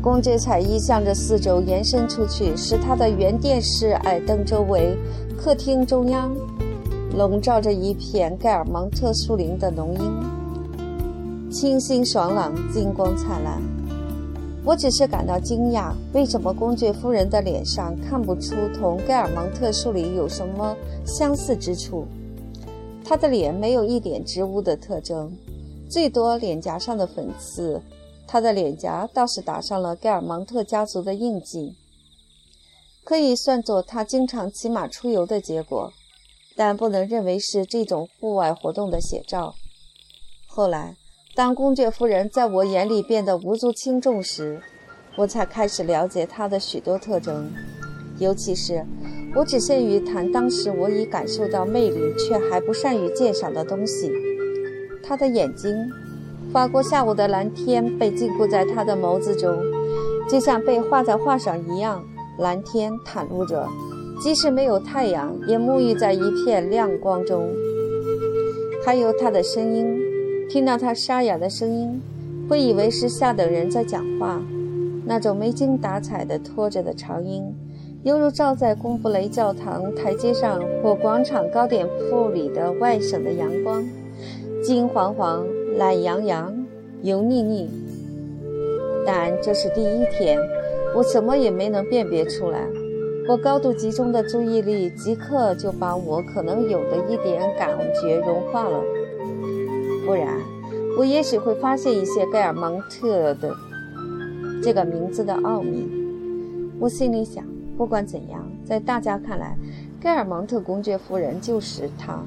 [0.00, 4.96] 公爵彩衣向着四周延伸出去，使她的圆电视矮凳周围，
[5.36, 6.32] 客厅中央，
[7.16, 10.00] 笼罩着一片盖尔蒙特树林的浓荫，
[11.50, 13.58] 清新爽朗，金光灿烂。
[14.66, 22.06] 我只是感到惊讶，为什么公爵夫人的脸上看不出同盖尔蒙特树林有什么相似之处？
[23.02, 25.34] 她的脸没有一点植物的特征，
[25.88, 27.80] 最多脸颊上的粉刺。
[28.26, 31.74] 她的脸颊倒是打上了盖尔蒙特家族的印记，
[33.04, 35.90] 可以算作她经常骑马出游的结果，
[36.54, 39.54] 但不能认为是这种户外活动的写照。
[40.46, 40.96] 后来，
[41.38, 44.60] 当公爵夫人在我眼里变得无足轻重时，
[45.16, 47.48] 我才开始了解她的许多特征，
[48.18, 48.84] 尤其是。
[49.36, 54.10] 我只限于谈当时我已感受到魅力却还不善于鉴赏的东西。
[55.00, 55.72] 他的眼睛，
[56.52, 59.62] 法国下午的蓝天被禁锢在他的眸子中，
[60.28, 62.04] 就像被画在画上一样。
[62.40, 63.64] 蓝天袒露着，
[64.20, 67.48] 即使没有太阳，也沐浴在一片亮光中。
[68.84, 70.00] 还有他的声音，
[70.48, 72.00] 听到他沙哑的声音，
[72.48, 74.40] 会以为是下等人在讲话，
[75.04, 77.44] 那种没精打采的拖着的长音。
[78.02, 83.84] 犹如照在贡布雷教堂台阶上或广场糕点铺里的外省的阳光，
[84.64, 86.66] 金黄黄、懒洋洋、
[87.02, 87.68] 油腻腻。
[89.04, 90.38] 但这是第一天，
[90.96, 92.66] 我什么也没能辨别出来。
[93.28, 97.68] 我高度集中的注意力即刻就把我可能有的一点感
[98.00, 98.82] 觉融化了。
[100.08, 100.40] 不然，
[100.96, 103.54] 我也许会发现一些盖尔蒙特的
[104.62, 105.86] 这个名字的奥秘。
[106.80, 107.44] 我心里想。
[107.76, 109.54] 不管怎样，在大家看来，
[110.00, 112.24] 盖尔蒙特公爵夫人就是她。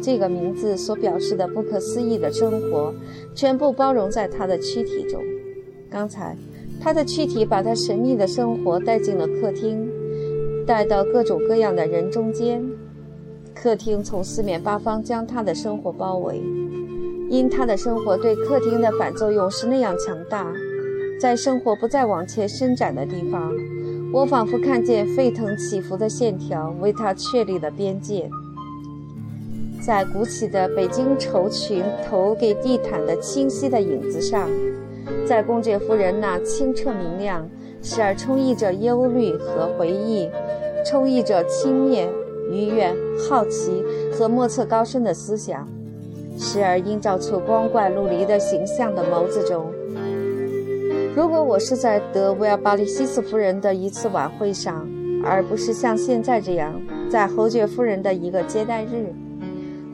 [0.00, 2.94] 这个名字所表示的不可思议的生活，
[3.34, 5.22] 全部包容在他的躯体中。
[5.90, 6.34] 刚才，
[6.80, 9.86] 他的躯体把他神秘的生活带进了客厅，
[10.66, 12.64] 带到各种各样的人中间。
[13.62, 16.42] 客厅从四面八方将他的生活包围，
[17.30, 20.52] 因他的生活对客厅的反作用是那样强大，
[21.20, 23.52] 在生活不再往前伸展的地方。
[24.12, 28.28] 我仿佛看见沸腾起伏的线条为他确立了边界，
[29.80, 34.50] 在鼓起的北京绸裙投给地毯的清晰的影子上，
[35.24, 37.48] 在公爵夫人那清澈明亮、
[37.80, 40.28] 时而充溢着忧虑和回忆、
[40.84, 42.08] 充溢着轻蔑、
[42.52, 42.94] 愉悦、
[43.28, 45.66] 好奇和莫测高深的思想，
[46.38, 49.72] 时而映照出光怪陆离的形象的眸子中。
[51.16, 54.86] 如果我是在德维尔巴利西斯夫人的一次晚会上，
[55.24, 59.12] 而不是像现在这样在侯爵夫人的一个接待日，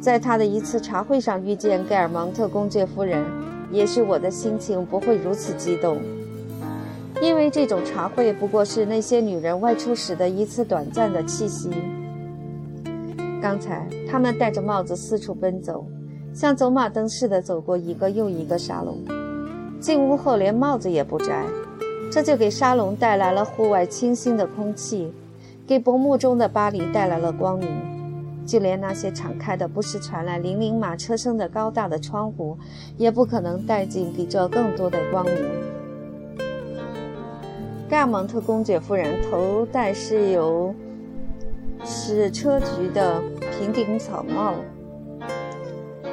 [0.00, 3.24] 在他的一次茶会上遇见盖尔蒙特公爵夫人，
[3.70, 5.98] 也许我的心情不会如此激动，
[7.20, 11.70] 因为这种茶会不过是那些女人外出时的一次短暂的气息。
[13.40, 15.86] 刚才他们戴着帽子四处奔走，
[16.34, 18.98] 像走马灯似的走过一个又一个沙龙。
[19.80, 21.44] 进屋后连帽子也不摘，
[22.10, 25.12] 这就给沙龙带来了户外清新的空气，
[25.66, 27.68] 给薄暮中的巴黎带来了光明。
[28.44, 32.56] 就连那些敞开的、不时传来铃铃马车声的高大的窗户，
[32.96, 35.34] 也不可能带进比这更多的光明。
[37.88, 40.74] 盖蒙特公爵夫人头戴是由
[41.84, 43.22] 是车菊的
[43.58, 44.54] 平顶草帽。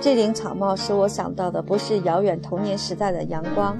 [0.01, 3.75] 这顶草帽使我想到的不是遥远童年时代的阳光，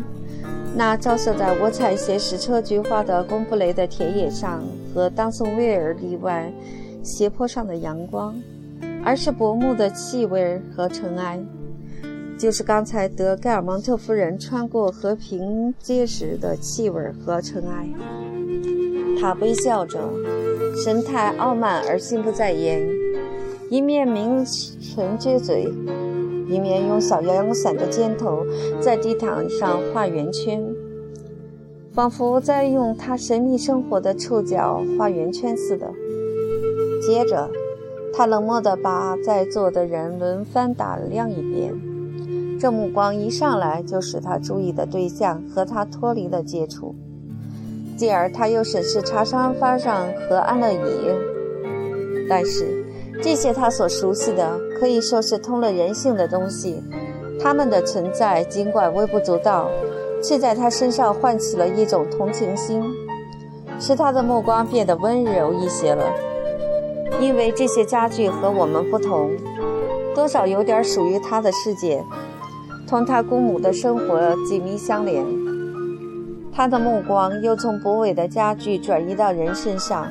[0.76, 6.52] 那照射在我采撷矢车菊花的贡布雷的田野上和当送威尔例外
[7.04, 8.36] 斜坡上的阳光，
[9.04, 11.40] 而是薄暮的气味和尘埃，
[12.40, 17.88] 就是刚才德盖尔蒙特夫人穿过和平街时的气味和尘埃。
[19.22, 20.00] 他微笑着，
[20.84, 22.86] 神态傲慢而心不在焉，
[23.70, 24.46] 一面抿
[24.94, 25.72] 唇撅嘴。
[26.48, 28.46] 一面用小阳伞的尖头
[28.80, 30.64] 在地毯上画圆圈，
[31.92, 35.92] 仿佛在用他神秘生活的触角画圆圈似的。
[37.02, 37.50] 接着，
[38.14, 41.74] 他冷漠地把在座的人轮番打量一遍，
[42.60, 46.94] 这目光一上来就使他注意的对象和他脱离了接触。
[47.96, 51.10] 继而，他又审视茶沙发上和安乐椅，
[52.30, 52.84] 但是。
[53.24, 56.84] 这些他所熟悉的，可以说是通了人性的东西，
[57.42, 59.70] 他们的存在尽管微不足道，
[60.22, 62.84] 却在他身上唤起了一种同情心，
[63.80, 66.04] 使他的目光变得温柔一些了。
[67.22, 69.32] 因为这些家具和我们不同，
[70.14, 72.04] 多少有点属于他的世界，
[72.86, 75.26] 同他姑母的生活紧密相连。
[76.56, 80.08] 他的目光又从博伟的家具转移到人身上，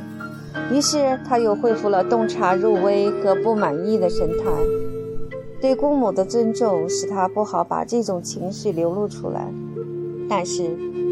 [0.70, 4.44] 于是他又恢复了洞察入微和不满意的神态。
[5.58, 9.50] 对姑母的尊重使他不好把这种情绪流露出来。
[10.28, 10.68] 但是，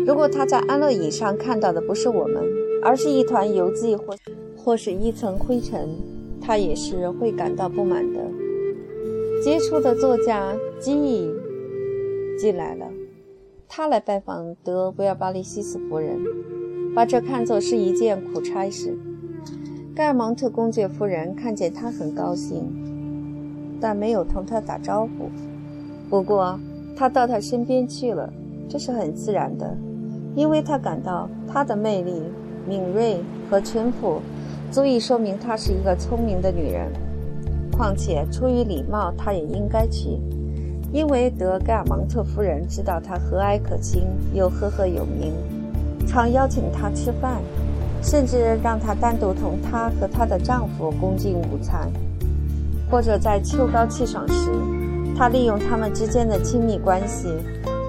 [0.06, 2.44] 如果他在安乐椅上看到的不是我们，
[2.82, 4.14] 而是一团油迹或
[4.54, 5.88] 或是一层灰尘，
[6.42, 8.20] 他也是会感到不满的。
[9.42, 11.32] 杰出的作家基伊
[12.38, 12.86] 进来了，
[13.74, 16.18] 他来拜访德维尔巴利西斯夫人，
[16.94, 18.94] 把这看作是一件苦差事。
[19.96, 22.70] 盖尔蒙特公爵夫人看见他很高兴，
[23.80, 25.30] 但没有同他打招呼。
[26.10, 26.60] 不过，
[26.94, 28.30] 他到他身边去了。
[28.68, 29.74] 这是很自然的，
[30.36, 32.22] 因为他感到她的魅力、
[32.68, 34.20] 敏锐和淳朴，
[34.70, 36.92] 足以说明她是一个聪明的女人。
[37.72, 40.20] 况且出于礼貌，他也应该去，
[40.92, 44.02] 因为德盖尔芒特夫人知道他和蔼可亲
[44.32, 45.32] 又赫赫有名，
[46.06, 47.40] 常邀请他吃饭，
[48.02, 51.90] 甚至让他单独同她和她的丈夫共进午餐，
[52.90, 54.50] 或者在秋高气爽时，
[55.16, 57.28] 他利用他们之间的亲密关系。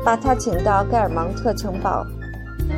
[0.05, 2.05] 把他请到盖尔芒特城堡，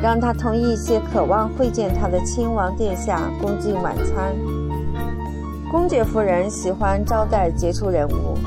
[0.00, 4.32] 让他同一些渴望会见他的亲王殿下共进晚餐。
[5.68, 8.38] 公爵夫人喜欢招待杰出人物，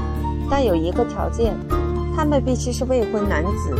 [0.49, 1.55] 但有一个条件：
[2.15, 3.75] 他们必须是未婚男子。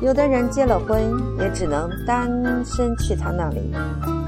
[0.00, 1.02] 有的人结了婚，
[1.40, 2.30] 也只能单
[2.64, 3.72] 身去他那里，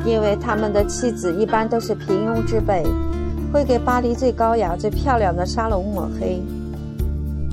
[0.04, 2.84] 因为他们的妻子一般都是平庸之辈，
[3.52, 6.42] 会给巴黎最高雅、最漂亮的沙龙抹黑。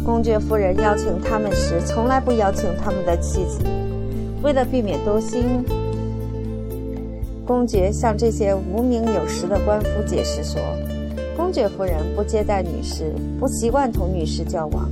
[0.04, 3.60] 公爵夫人邀请他们时，从来不邀请他们的妻子，
[4.42, 5.64] 为了避免多心。
[7.46, 10.60] 公爵向这些无名有实的官夫解释说
[11.38, 14.90] ：“公爵夫人不接待女士，不习惯同女士交往。”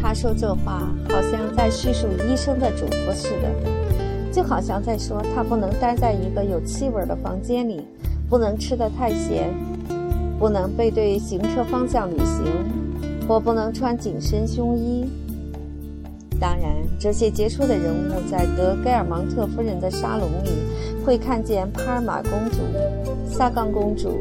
[0.00, 7.86] 他说这话好像在叙述医生的嘱咐似的，就好像在说他不能待在一个有气味的房间里，
[8.28, 9.54] 不能吃得太咸，
[10.38, 12.46] 不能背对行车方向旅行。
[13.28, 15.08] 或不能穿紧身胸衣。
[16.40, 20.50] 当然，这些杰出的人物在德盖尔芒特夫人的沙龙里
[21.06, 22.58] 会看见帕尔玛公主、
[23.30, 24.18] 萨冈公主。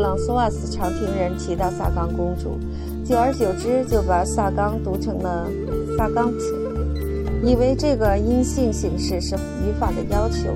[0.00, 2.58] 朗索瓦斯常听人提到萨冈公主，
[3.04, 5.46] 久而久之就把萨冈读成了
[5.96, 6.54] 萨冈茨，
[7.44, 10.48] 以为这个阴性形式是语法的要求。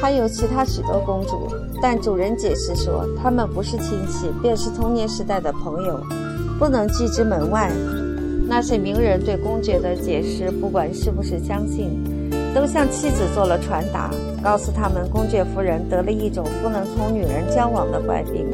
[0.00, 1.48] 还有其他许多公主，
[1.80, 6.00] 但主人解释说，她们不是亲戚，便是童年时代的朋友，
[6.58, 7.70] 不能拒之门外。
[8.48, 12.02] 那些名人对公爵的解释，不管是不是相信，
[12.54, 14.10] 都向妻子做了传达，
[14.42, 18.46] 告诉他们公爵夫人得了一种不能同女人交往的怪病。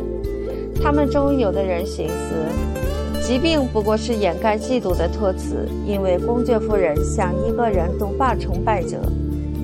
[0.82, 8.98] 他们中有的人寻思，疾病不过是掩盖嫉妒的托词，因为公爵夫人像一个人独霸崇拜者。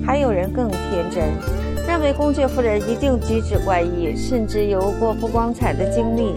[0.05, 1.23] 还有人更天真。
[1.87, 6.33] 认为公爵夫人一定举止怪异，甚至有过不光彩的经历，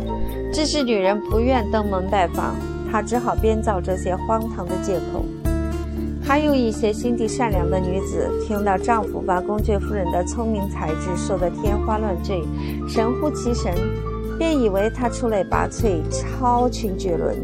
[0.53, 2.55] 致使女人不愿登门拜访。
[2.91, 5.25] 她只好编造这些荒唐的借口。
[6.29, 12.45] 还有一些心地善良的女子，听到丈夫把公爵夫人的聪明才智说得天花乱坠、
[12.87, 13.73] 神乎其神，
[14.39, 17.35] 便以为她出类拔萃、超群绝伦。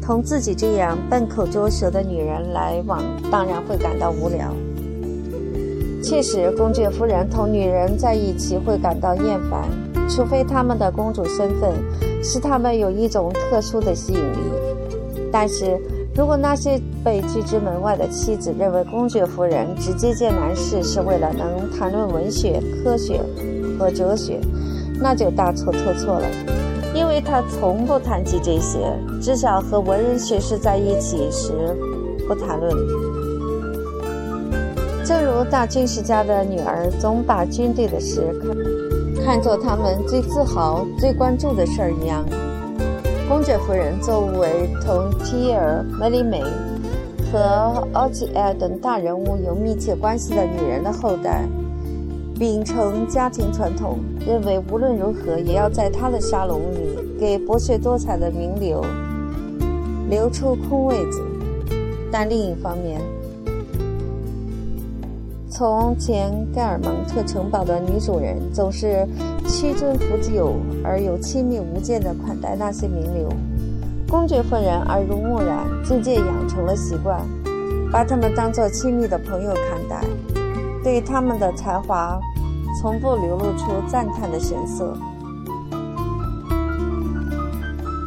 [0.00, 4.52] 同自己这样笨口拙舌的女人来往，当然会感到无聊。
[6.02, 9.62] 确实，公爵夫人同女人在一起会感到厌烦，
[10.08, 11.72] 除非他们的公主身份
[12.20, 14.38] 使他们有一种特殊的吸引力。
[15.30, 15.78] 但是
[16.14, 23.18] 如果那些被拒之门外的妻子认为公爵夫人直接见男士是为了能谈论文学、科学
[23.78, 24.38] 和哲学，
[25.00, 26.28] 那就大错特错了，
[26.94, 28.78] 因为她从不谈及这些，
[29.22, 31.52] 至少和文人学士在一起时
[32.28, 32.76] 不谈论。
[35.02, 38.22] 正如大军事家的女儿总把军队的事
[39.16, 42.22] 看看作他们最自豪、最关注的事儿一样，
[43.32, 46.42] 公爵夫人作为同提尔、梅里梅
[47.32, 51.48] 和奥吉埃等大人物有密切关系的女人的后代，
[52.38, 58.84] 秉承家庭传统，认为无论如何也要在她的沙龙里给博学多才的名流
[60.10, 61.22] 留出空位子。
[62.12, 63.00] 但另一方面，
[65.48, 69.08] 从前，盖尔蒙特城堡的女主人总是
[69.48, 73.28] 屈尊伏久而又亲密无间地款待那些名流。
[74.08, 77.20] 公爵夫人耳濡目染，渐渐养成了习惯，
[77.90, 80.04] 把他们当作亲密的朋友看待，
[80.84, 82.20] 对他们的才华
[82.80, 84.96] 从不流露出赞叹的神色。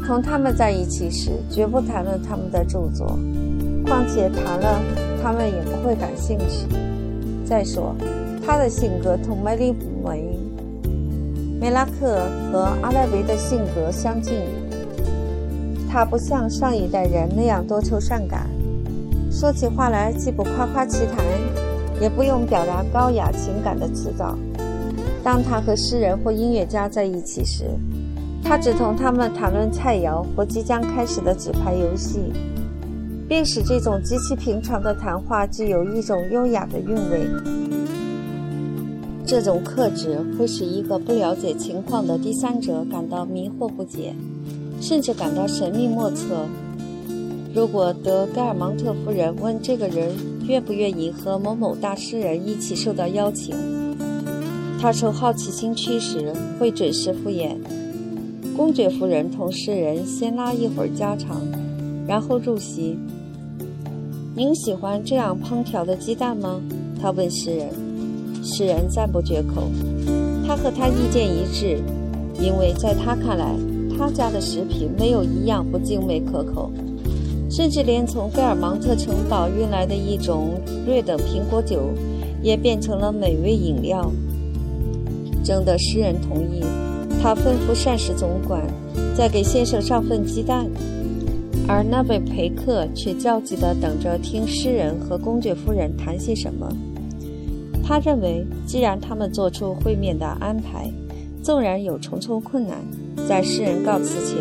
[0.06, 3.18] 同他们在一起时，绝不谈论他们的著作，
[3.88, 4.80] 况且谈了，
[5.24, 6.68] 他们也不会感兴趣。
[7.44, 7.96] 再说，
[8.46, 10.35] 他的性格同梅丽梅、
[11.60, 14.34] 梅拉克和阿莱维的性格相近。
[15.90, 18.50] 他不像上一代人那样多愁善感，
[19.32, 21.26] 说起话来既不夸夸其谈，
[22.02, 24.38] 也不用表达高雅情感的辞藻。
[25.24, 27.66] 当他和诗人或音乐家在一起时，
[28.44, 32.34] 他只同他们谈论菜肴或即将开始的纸牌游戏，
[33.28, 37.65] 并使这种极其平常的谈话具有一种优雅的韵味。
[39.26, 44.14] 这种克制会使一个不了解情况的第三者感到迷惑不解。
[44.82, 46.46] 甚至感到神秘莫测。
[47.54, 50.12] 如果德盖尔芒特夫人问这个人
[50.46, 53.56] 愿不愿意和某某大诗人一起受到邀请，
[54.80, 57.56] 他受好奇心驱使，会准时敷衍。
[58.56, 61.42] 公爵夫人同诗人先拉一会儿家常，
[62.06, 62.98] 然后入席。
[64.36, 66.62] 您喜欢这样烹调的鸡蛋吗？
[67.02, 67.70] 他问诗人。
[68.46, 69.70] 诗人赞不绝口。
[70.48, 71.80] 他和他意见一致，
[72.40, 73.54] 因为在他看来。
[73.98, 76.70] 他家的食品没有一样不精美可口，
[77.50, 81.92] 甚至连从盖尔芒特城堡运来的一种瑞等苹果酒，
[82.42, 84.12] 也变成了美味饮料。
[85.46, 86.62] 征得诗人同意，
[87.22, 88.62] 他吩咐膳食总管
[89.16, 90.68] 再给先生上份鸡蛋，
[91.70, 96.68] 而那位陪客却焦急地等着听诗人和公爵夫人谈些什么。
[97.88, 100.92] 他认为，既然他们做出会面的安排，
[101.44, 102.78] 纵然有重重困难。
[103.30, 104.40] 在诗人告辞前，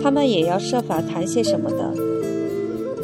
[0.00, 1.92] 他们也要设法谈些什么的。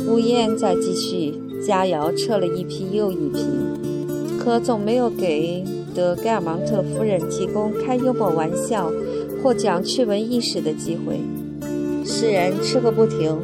[0.06, 1.34] 午宴在继续，
[1.66, 3.40] 佳肴撤了一批又一批，
[4.38, 8.92] 可总没有给德盖尔芒特夫人提供开幽默玩笑
[9.42, 11.18] 或讲趣闻轶事的机会。
[12.04, 13.36] 诗人吃个不停，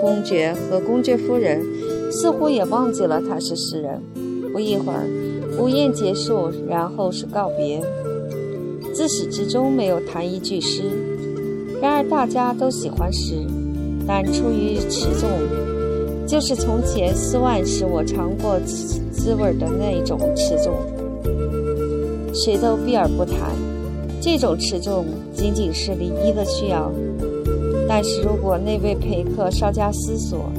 [0.00, 1.62] 公爵和公爵夫人
[2.10, 4.00] 似乎也忘记了他是诗人。
[4.52, 5.04] 不一会儿，
[5.58, 7.80] 午宴结束，然后是告别。
[8.92, 10.84] 自始至终没有谈一句诗，
[11.80, 13.34] 然而大家都喜欢诗，
[14.06, 15.28] 但出于持重，
[16.26, 20.74] 就是从前斯万使我尝过滋味的那种持重，
[22.32, 23.50] 谁都避而不谈。
[24.20, 26.90] 这种持重仅仅是礼仪的需要，
[27.88, 30.50] 但是如果那位陪客稍加思索，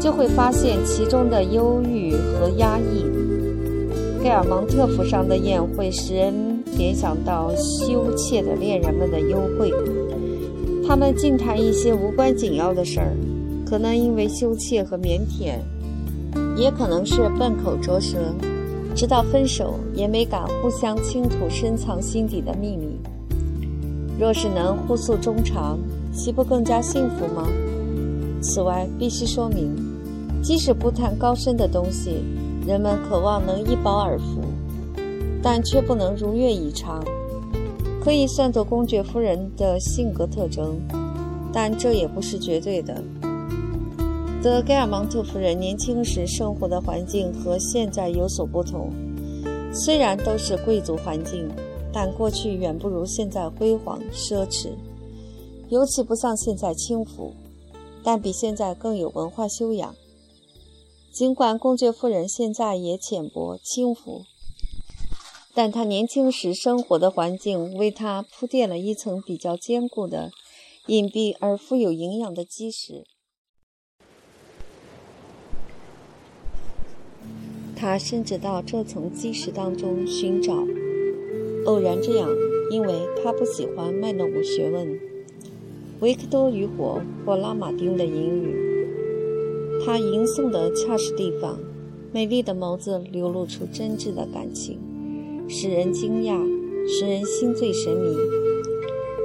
[0.00, 3.09] 就会发现其中的忧郁和压抑。
[4.22, 6.32] 盖尔蒙特府上的宴会使人。
[6.76, 9.70] 联想到羞怯的恋人们的幽会，
[10.86, 13.14] 他们净谈一些无关紧要的事儿，
[13.66, 15.58] 可能因为羞怯和腼腆，
[16.56, 18.16] 也可能是笨口拙舌，
[18.94, 22.98] 直到分手也没敢互相倾吐深藏心底的秘密。
[24.18, 25.78] 若是能互诉衷肠，
[26.14, 27.46] 岂不更加幸福吗？
[28.40, 29.74] 此外，必须说明，
[30.42, 32.22] 即使不谈高深的东西，
[32.66, 34.40] 人们渴望能一饱耳福。
[35.42, 37.02] 但却不能如愿以偿，
[38.04, 40.78] 可以算作公爵夫人的性格特征，
[41.50, 43.02] 但这也不是绝对的。
[44.42, 48.90] 德盖尔芒特夫人年轻时生活的环境和现在有所不同，
[49.72, 51.48] 虽然都是贵族环境，
[51.90, 54.68] 但过去远不如现在辉煌奢侈，
[55.70, 57.32] 尤其不像现在轻浮，
[58.04, 59.94] 但比现在更有文化修养。
[61.12, 64.24] 尽管公爵夫人现在也浅薄轻浮。
[65.52, 70.30] 但她年轻时生活的环境为她铺垫了一层比较坚固的、
[70.86, 73.04] 隐蔽而富有营养的基石。
[77.76, 80.54] 他甚至到这层基石当中寻找。
[81.64, 82.28] 偶然这样，
[82.70, 85.00] 因为他不喜欢卖弄学问，
[86.00, 88.69] 维克多与火或拉马丁的言语。
[89.84, 91.58] 他吟诵的恰是地方，
[92.12, 94.78] 美丽的眸子流露出真挚的感情。
[95.48, 96.38] 使人惊讶，
[96.86, 98.16] 使人心醉神迷。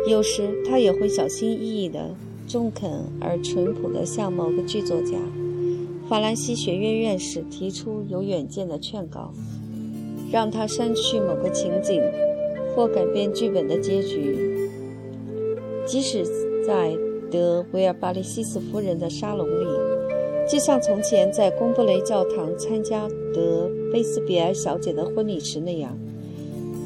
[0.10, 2.16] 有时他也会小心翼翼地、
[2.48, 2.90] 中肯
[3.20, 5.18] 而淳朴地向某个剧作家、
[6.08, 9.34] 法兰西学院院士提出有远见的劝告，
[10.32, 12.02] 让他删去某个情景，
[12.76, 14.70] 或改变剧本的结局。
[15.86, 16.26] 即使
[16.66, 16.96] 在
[17.30, 19.66] 德维尔巴利西斯夫人的沙龙里，
[20.48, 25.98] 就像从前在贡布雷教堂参加德菲斯比埃小姐的婚礼时那样。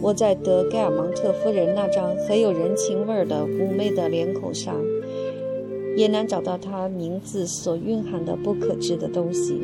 [0.01, 4.75] 我在德盖尔芒特夫人那张很有人情味儿的妩媚的脸孔上，
[5.97, 9.61] 也难找到她名字所蕴含的不可知的东西。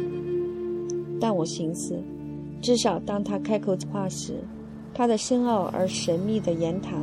[1.21, 1.95] 但我寻思，
[2.61, 4.33] 至少当他开口话时，
[4.93, 7.01] 他的深奥而神秘的言谈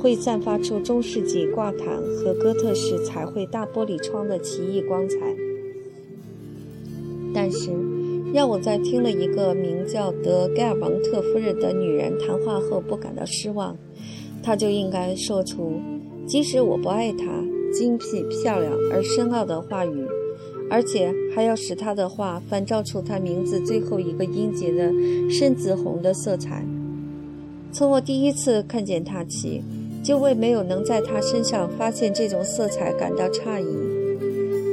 [0.00, 5.16] 会散发出中世纪挂毯和哥特式彩绘大玻璃窗的奇异光彩。
[7.34, 7.70] 但是，
[8.32, 13.76] 让我在听了一个名叫德盖尔芒特夫人的女人谈话后不感到失望，
[14.42, 15.80] 她就应该说出，
[16.26, 17.24] 即使我不爱她
[17.72, 20.06] 精辟、漂亮而深奥的话语，
[20.70, 24.92] 而且还要使她的话反照出她名字最后一个音节的
[25.30, 26.64] 深紫红的色彩。
[27.70, 29.62] 从我第一次看见她起，
[30.02, 33.91] 就为没有能在她身上发现这种色彩感到诧异。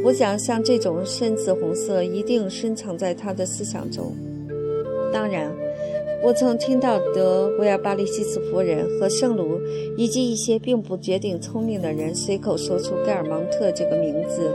[0.04, 4.14] 我想，像这种深紫红色一定深藏在他的思想中。
[5.12, 5.52] 当然，
[6.24, 9.60] 我曾听到德维尔巴利西斯夫人和圣卢
[9.98, 14.52] 以及一些并不绝顶聪明的人随口说出盖尔芒特这个名字，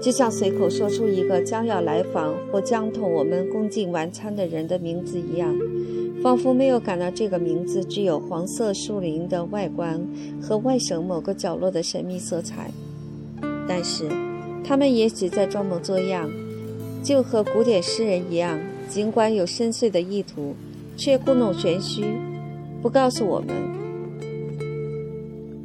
[0.00, 5.56] 就像随口说出一个将要来访或将同我们共进晚餐的人的名字一样，
[6.22, 10.00] 仿佛没有感到这个名字具有黄色树林的外观
[10.42, 12.70] 和外省某个角落的神秘色彩。
[13.68, 14.29] 但是。
[14.64, 16.30] 他们也许在装模作样，
[17.02, 18.58] 就和古典诗人一样，
[18.88, 20.54] 尽管有深邃的意图，
[20.96, 22.04] 却故弄玄虚，
[22.80, 23.48] 不告诉我们。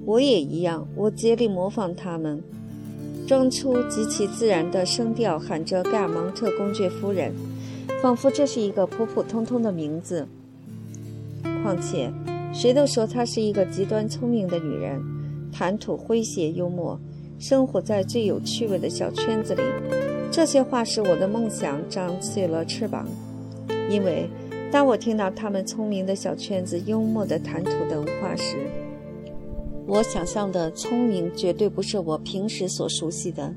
[0.06, 2.42] 我也一样，我竭力模仿他们，
[3.28, 7.34] 装出极其自然的声调，喊着盖尔芒特公爵夫人，
[8.02, 10.28] 仿佛这是一个普普通通的名字。
[11.64, 12.12] 况且，
[12.54, 15.02] 谁都说她是一个极端聪明的女人，
[15.52, 17.00] 谈吐诙谐幽默。
[17.38, 19.62] 生活在最有趣味的小圈子里，
[20.32, 23.08] 这些话使我的梦想长起了翅膀。
[23.90, 24.28] 因为
[24.72, 28.58] 当我听到他们聪明的小圈子幽默的谈吐等话时，
[29.86, 33.54] 我想象的聪明绝对不是我平时所熟悉的，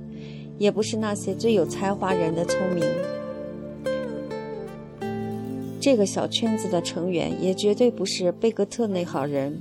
[0.59, 2.85] 也不是那些最有才华人的聪明。
[5.81, 9.59] 这个小圈子的成员也绝对不是贝格特那号人，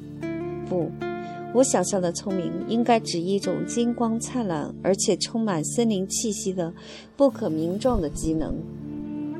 [0.67, 0.91] 不。
[1.53, 6.73] 我想象的聪明，应该指一种金光灿烂而且充满森林气息的
[7.15, 8.55] 不可名状的机能。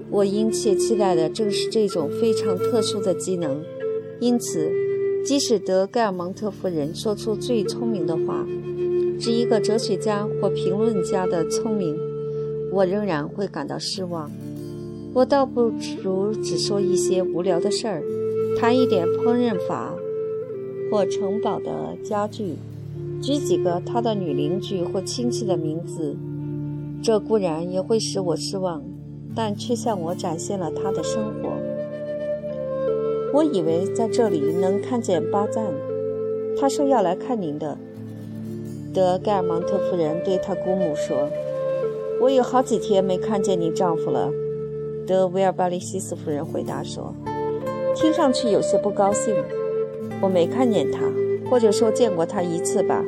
[0.10, 3.62] 我殷切期待的正是这种非常特殊的机能。
[4.20, 4.72] 因此，
[5.24, 8.48] 即使德盖尔蒙特夫人说出最聪明的话，
[9.20, 11.96] 指一个哲学家或评论家的聪明，
[12.72, 14.32] 我仍然会感到失望。
[15.14, 18.02] 我倒不如只说一些无聊的事儿，
[18.58, 19.94] 谈一点烹饪法。
[20.90, 22.56] 或城堡的家具，
[23.22, 26.16] 举几个他的女邻居或亲戚的名字，
[27.04, 28.82] 这固然也会使我失望，
[29.36, 31.50] 但却向我展现了他的生活。
[33.34, 35.66] 我以为在这里能看见巴赞，
[36.60, 37.78] 他说要来看您的。
[38.94, 41.30] 德盖尔芒特夫人对他姑母说
[42.20, 44.32] ：“我有好几天没看见你丈夫了。”
[45.06, 47.14] 德维尔巴利西斯夫人回答说
[47.96, 49.36] ：“听上去有些不高兴。”
[50.22, 51.00] 我没看见他，
[51.50, 53.04] 或者说见过他一次吧。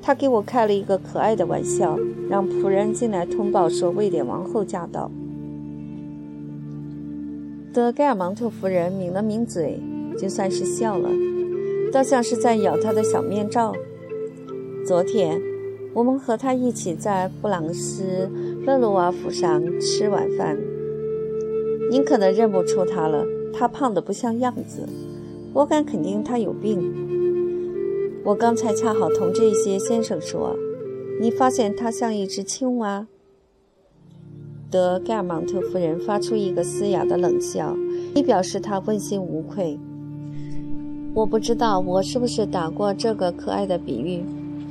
[0.00, 1.98] 他给我开了一个可爱的玩笑，
[2.30, 5.10] 让仆人进来通报说瑞典王后驾到。
[7.72, 9.78] 德盖尔芒特夫人抿了抿嘴，
[10.18, 11.10] 就算是笑了，
[11.92, 13.74] 倒像是在咬他的小面罩。
[14.86, 15.40] 昨天，
[15.92, 18.30] 我们和他一起在布朗斯
[18.64, 20.56] 勒罗瓦府上吃晚饭。
[21.90, 24.88] 您可能认不出他了，他胖得不像样子。
[25.52, 27.06] 我敢肯定他有病。
[28.24, 30.54] 我刚才恰好同这些先生说，
[31.20, 33.06] 你发现他像一只青蛙。
[34.70, 37.74] 德盖尔芒特夫人发出一个嘶哑的冷笑，
[38.14, 39.78] 以表示她问心无愧。
[41.14, 44.22] 我不知道我是不是打过这个可爱的比喻，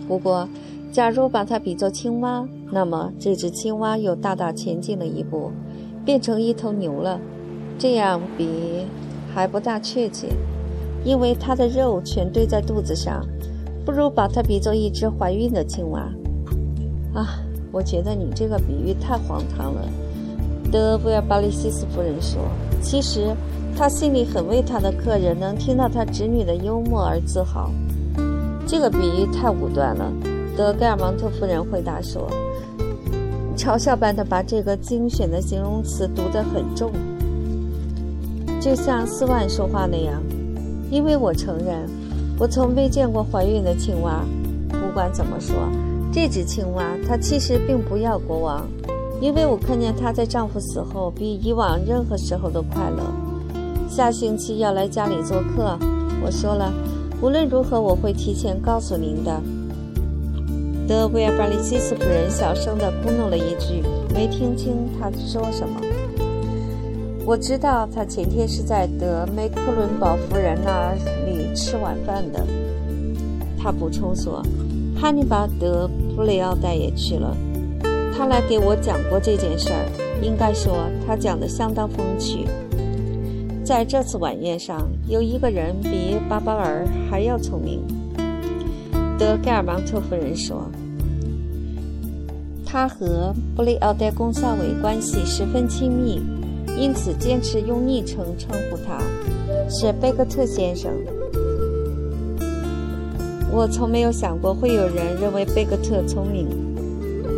[0.07, 0.47] 不过，
[0.91, 5.51] 假如把它比作青蛙，那么这只青蛙又大大前进了一步，
[6.05, 7.19] 变成一头牛了。
[7.79, 8.85] 这样比
[9.33, 10.27] 还不大确切。
[11.03, 13.25] 因为它的肉全堆在肚子上，
[13.85, 16.01] 不如把它比作一只怀孕的青蛙。
[17.13, 17.39] 啊，
[17.71, 19.81] 我觉得你这个比喻太荒唐了。
[20.71, 22.41] 德布尔巴利西斯夫人说
[22.83, 23.33] ：“其实，
[23.75, 27.71] 他心里很为他的客人能听到他侄女的幽默而自豪。”
[28.67, 30.11] 这个比喻太武断了。
[30.57, 32.27] 德盖尔芒特夫人回答说
[33.55, 36.91] ：“嘲笑般的把这个精选的形容词读得很重，
[38.59, 40.21] 就像斯万说话那样。”
[40.89, 41.89] 因为我承认，
[42.39, 44.23] 我从未见过怀孕的青蛙。
[44.69, 45.55] 不管怎么说，
[46.11, 48.67] 这只青蛙它其实并不要国王，
[49.21, 53.03] 因为我看见它在丈夫死后比以往任何时候都快乐。
[53.89, 55.77] 下星期要来家里做客，
[56.23, 56.71] 我说了，
[57.21, 59.41] 无论如何我会提前告诉您的。
[60.87, 63.83] 德维尔巴利西斯夫人小声地咕哝了一句，
[64.13, 65.81] 没听清他说什么。
[67.27, 70.93] 我知道他前天是在德梅克伦堡夫人那
[71.25, 72.41] 里吃晚饭的。
[73.59, 74.41] 他补充说
[74.95, 77.35] ：“汉尼拔·德布雷奥代也去了，
[78.17, 79.85] 他来给我讲过这件事儿。
[80.21, 82.45] 应该说，他讲得相当风趣。
[83.61, 87.83] 在这次晚宴上，有一个人比巴巴尔还要聪明。”
[89.19, 90.63] 德盖尔芒特夫人说
[92.65, 96.21] ：“他和布雷奥戴公校委关系十分亲密，
[96.79, 98.99] 因此坚持用昵称称呼他，
[99.69, 100.91] 是贝克特先生。”
[103.51, 106.47] 我从没有想过会有人认为贝克特聪明。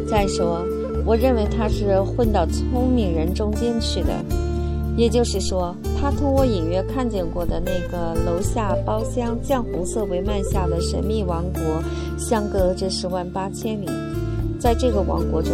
[0.10, 0.66] 再说，
[1.06, 4.10] 我认为他是混到聪明人中间去的，
[4.98, 11.62] 也就是说，他同我隐约看见过的那个楼下包厢绛红色帷幔下的神秘王国
[12.18, 13.86] 相隔着十万八千里。
[14.60, 15.54] 在这个王国中，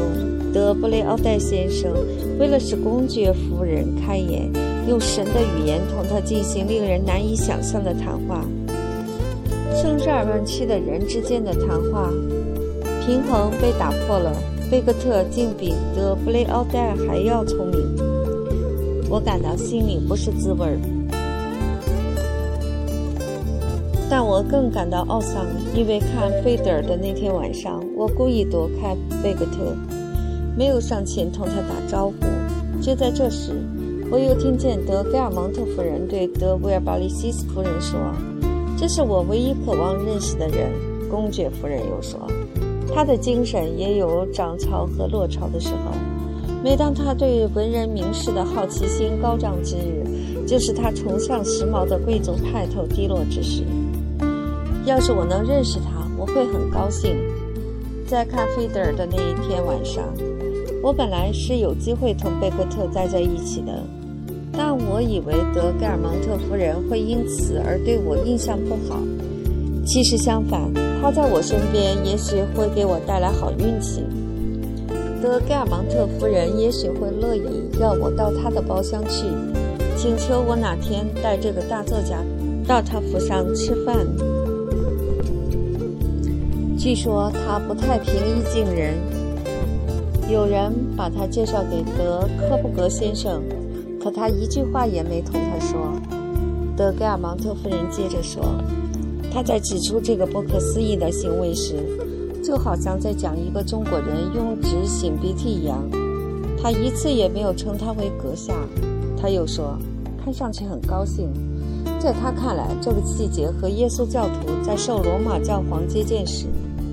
[0.56, 1.92] 德布雷奥戴先生
[2.40, 4.50] 为了使公爵夫人开眼，
[4.88, 8.46] 用神的语言同他进行令人难以想象的谈话。
[9.76, 12.10] 圣日耳曼七的人之间的谈话，
[13.06, 14.34] 平衡被打破了。
[14.72, 17.78] 贝克特竟比德布雷奥戴还要聪明，
[19.10, 20.80] 我感到心里不是滋味儿。
[24.10, 25.46] 但我更感到懊丧，
[25.76, 29.76] 因为看费德尔的那天晚上，我故意躲开贝克特，
[30.58, 32.16] 没有上前同他打招呼。
[32.82, 33.52] 就在这时，
[34.12, 38.00] 我又听见德盖尔蒙特夫人对德维尔巴利西斯夫人说。
[38.78, 40.70] 这是我唯一渴望认识的人，
[41.10, 42.20] 公爵夫人又说。
[42.94, 45.92] 他的精神也有涨潮和落潮的时候。
[46.64, 50.04] 每当他对文人名士的好奇心高涨之日，
[50.48, 53.64] 就是他崇尚时髦的贵族派头低落之时。
[54.86, 57.16] 要是我能认识他，我会很高兴。
[58.08, 60.04] 在看菲德尔的那一天晚上，
[60.84, 63.84] 我本来是有机会同贝克特待在一起的。
[64.58, 69.00] 但我以为德盖尔蒙特夫人会因此而对我印象不好。
[69.86, 74.04] 其实相反，她在我身边也许会给我带来好运气。
[75.22, 77.42] 德盖尔蒙特夫人也许会乐意
[77.80, 79.26] 让我到她的包厢去，
[79.98, 82.24] 请求我哪天带这个大作家
[82.68, 83.98] 到她府上吃饭。
[86.86, 88.94] 据说他不太平易近人，
[90.30, 93.42] 有人把他介绍给德科布格先生。
[94.00, 95.80] 可他一句话也没同他说。
[96.78, 98.44] 德盖尔芒特夫人接着说
[99.34, 101.74] ：“他在指出这个不可思议的行为时，
[102.44, 105.82] 就好像在讲一个中国人用纸擤鼻涕一样。
[106.62, 108.54] 他一次也没有称他为阁下。
[109.20, 109.76] 他又说，
[110.24, 111.32] 看上去很高兴。
[112.00, 116.46] 在他看来，这个细节和耶稣教徒在受罗马教皇接见时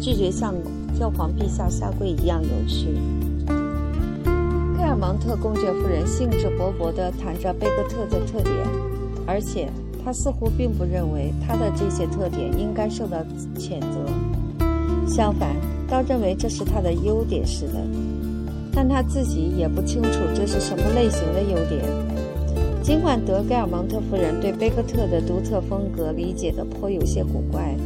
[0.03, 0.53] 拒绝像
[0.98, 2.88] 教皇陛下下跪一样有趣。”
[4.76, 8.53] 盖尔芒特公爵夫人兴致勃勃地谈着贝克特的特点，
[9.24, 9.70] 而且
[10.05, 13.18] 她似乎并不认为他的这些特点应该受到
[13.57, 14.05] 谴责，
[15.07, 15.55] 相反，
[15.88, 17.74] 倒认为这是他的优点似的。
[18.74, 21.84] 但他自己也不清楚这是什么类型的优点。
[22.82, 27.76] 尽管德盖尔芒特夫人对贝克特的独特风格理解得颇有些古怪，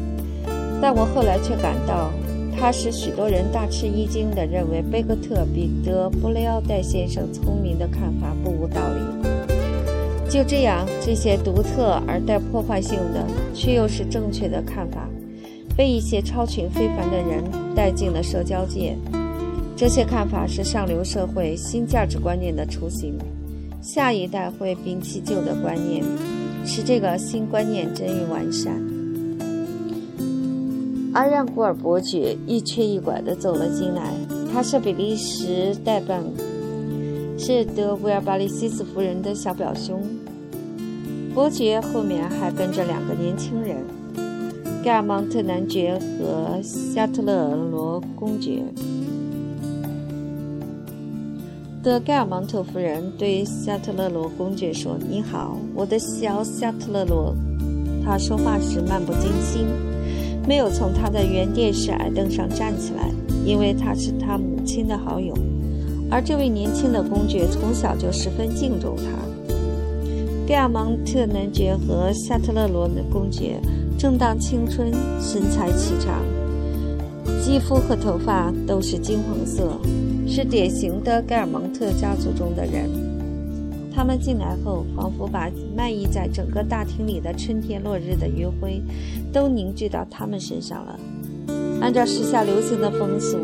[0.81, 2.11] 但我后来却感到。
[2.59, 10.31] 他使许多人大吃一惊地认为贝克特比德布雷奥戴先生聪明的看法不无道理。
[10.31, 15.07] 就这样，这些独特而带破坏性的却又是正确的看法，
[15.77, 18.97] 被一些超群非凡的人带进了社交界。
[19.77, 23.19] 这些看法是上流社会新价值观念的雏形。
[23.83, 26.03] 下一代会摒弃旧的观念，
[26.65, 28.96] 使这个新观念臻于完善。
[31.17, 34.13] 阿让古尔伯爵一瘸一拐地走了进来，
[34.53, 36.23] 他是比利时代办，
[37.39, 39.99] 是德维尔巴利西斯夫人的小表兄。
[41.35, 43.79] 伯爵后面还跟着两个年轻人，
[44.85, 48.63] 盖尔蒙特男爵和夏特勒罗公爵。
[51.83, 57.35] 德盖尔蒙特夫人对夏特勒罗公爵说：“你好，我的小夏特勒罗。”
[58.05, 59.67] 他说话时漫不经心。
[60.47, 63.11] 没有从他的原电视矮凳上站起来，
[63.45, 65.35] 因为他是他母亲的好友，
[66.11, 69.05] 而这位年轻的公爵从小就十分敬重他。
[70.47, 73.61] 盖尔蒙特男爵和夏特勒罗的公爵
[73.99, 76.23] 正当青春，身材颀长，
[77.43, 79.77] 肌肤和头发都是金黄色，
[80.29, 82.89] 是典型的盖尔蒙特家族中的人。
[83.97, 88.83] 他们进来后，仿佛把漫溢在整个大厅里的春天落日的余晖，
[89.33, 91.01] 都凝聚到他们身上了。
[91.81, 93.39] 按照时下流行的风俗，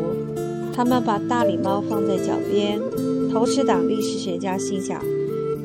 [0.71, 2.79] 他们把大礼帽放在脚边。
[3.31, 5.01] 投石党历史学家心想，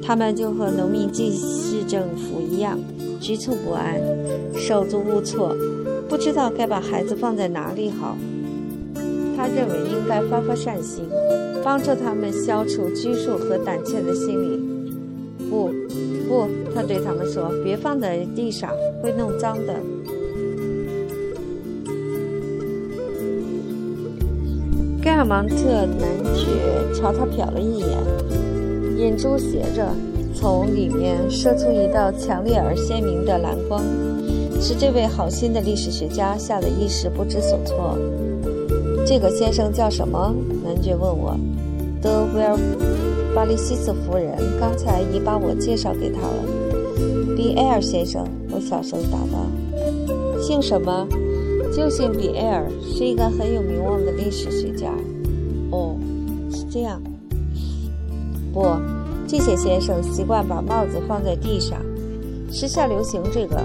[0.03, 2.79] 他们就和农民进市政府一样，
[3.21, 4.01] 局促不安，
[4.57, 5.55] 手足无措，
[6.09, 8.17] 不知道该把孩子放在哪里好。
[9.37, 11.05] 他认为应该发发善心，
[11.63, 14.68] 帮助他们消除拘束和胆怯的心理。
[15.51, 15.71] 不，
[16.29, 18.71] 不，他对他们说：“别放在地上，
[19.03, 19.75] 会弄脏的。”
[25.03, 26.47] 盖尔芒特男爵
[26.95, 27.99] 朝他瞟了一眼，
[28.99, 29.89] 眼珠斜着，
[30.35, 33.83] 从里面射出一道强烈而鲜明的蓝光，
[34.61, 37.97] 使这位好心的历史学家吓得一时不知所措。
[39.07, 40.35] 这个先生叫什么？
[40.63, 41.35] 男爵问我。
[42.03, 42.57] 德维尔
[43.35, 46.45] 巴利西斯夫人刚才已把我介绍给他了。
[47.37, 50.41] 比埃尔先生，我小声答道。
[50.41, 51.07] 姓什么？
[51.73, 54.93] 就姓比埃尔，是一个很有名望的历史学家。
[55.71, 55.97] 哦，
[56.51, 57.01] 是这样。
[58.53, 58.67] 不，
[59.27, 61.79] 这些先生习惯把帽子放在地上，
[62.51, 63.63] 时下流行这个。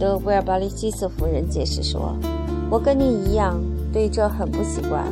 [0.00, 2.16] 德维尔巴利西斯夫人解释说
[2.70, 3.60] ：“我跟你一样，
[3.92, 5.04] 对这很不习惯，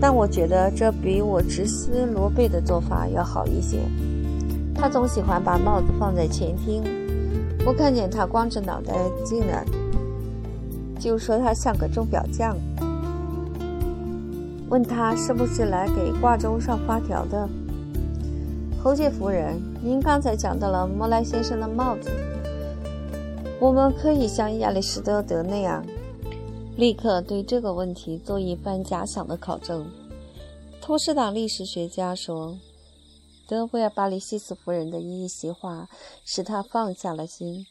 [0.00, 3.78] 但我觉得这比我直思罗贝的做法要好一些。
[4.74, 6.82] 他总喜欢把帽子放在前厅，
[7.66, 8.94] 我看见他光着脑袋
[9.24, 9.64] 进来。”
[11.00, 12.56] 就说他像个钟表匠，
[14.68, 17.48] 问他是不是来给挂钟上发条的。
[18.82, 22.10] 侯爵夫人，您刚才讲到了莫莱先生的帽子，
[23.60, 25.84] 我们可以像亚里士多德那样，
[26.78, 29.90] 立刻对这个问题做一番假想的考证。
[30.80, 32.56] 托斯党历史学家说，
[33.48, 35.88] 德维尔巴里西斯夫人的一席话
[36.24, 37.66] 使他放下了心。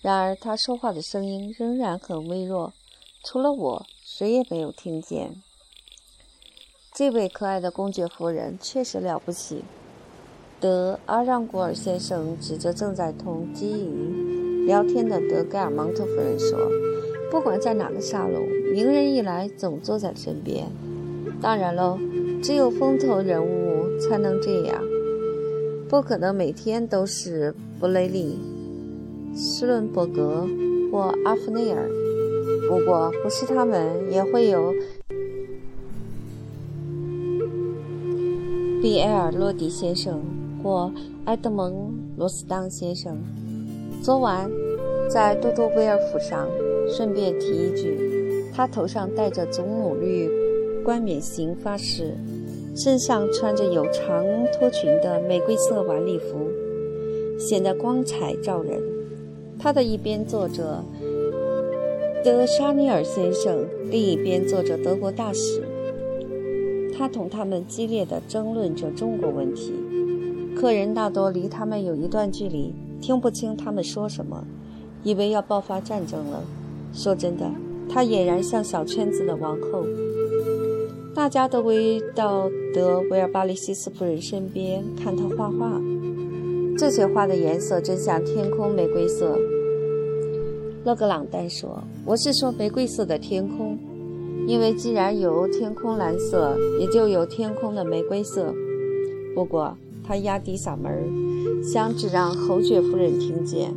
[0.00, 2.72] 然而，他说话的声音仍然很微弱，
[3.22, 5.40] 除了我，谁也没有听见。
[6.92, 9.62] 这位可爱的公爵夫人确实了不起。
[10.58, 16.58] 德阿让古尔先生指着正在同基于聊天的德盖尔蒙特夫人说
[17.30, 20.66] ：“不管在哪个沙龙，名人一来总坐在身边。
[21.40, 21.98] 当然喽，
[22.42, 24.82] 只有风头人物才能这样，
[25.88, 28.38] 不可能每天都是布雷利。”
[29.34, 30.46] 斯伦伯格
[30.92, 31.88] 或阿弗内尔，
[32.68, 34.72] 不过不是他们，也会有
[38.82, 40.22] 比埃尔洛迪先生
[40.62, 40.92] 或
[41.24, 43.16] 埃德蒙罗斯当先生。
[44.00, 44.50] 昨晚
[45.10, 46.48] 在多多威尔府上，
[46.88, 47.98] 顺便提一句，
[48.54, 50.30] 他头上戴着祖母绿
[50.84, 52.14] 冠冕型发饰，
[52.76, 56.48] 身上穿着有长拖裙的玫瑰色晚礼服，
[57.38, 58.80] 显得光彩照人。
[59.58, 60.82] 他的一边坐着
[62.24, 65.62] 德沙尼尔先生，另一边坐着德国大使。
[66.96, 69.72] 他同他们激烈地争论着中国问题。
[70.54, 74.42] 客人大多离他们有一段距离，听不清他们说什么，
[75.02, 76.42] 以为要爆发战争了。
[76.94, 77.50] 说真的，
[77.90, 79.84] 他俨然像小圈子的王后。
[81.14, 85.78] 大家都围到德维尔巴利西斯夫人身边看她画画。
[86.78, 89.38] 这些花的颜色真像天空玫瑰色。
[90.84, 93.78] 勒格朗丹说：“我是说玫瑰色的天空，
[94.46, 98.54] 因为既然有天空蓝色，也就有天空的玫瑰色。”
[99.34, 101.04] 不过他压低嗓门儿，
[101.62, 103.72] 想只让侯爵夫人听见。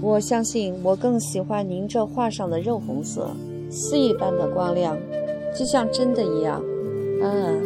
[0.00, 3.30] 我相信我更喜欢您这画上的肉红色，
[3.70, 4.96] 丝一般的光亮，
[5.56, 6.62] 就像真的一样。
[7.22, 7.60] 嗯，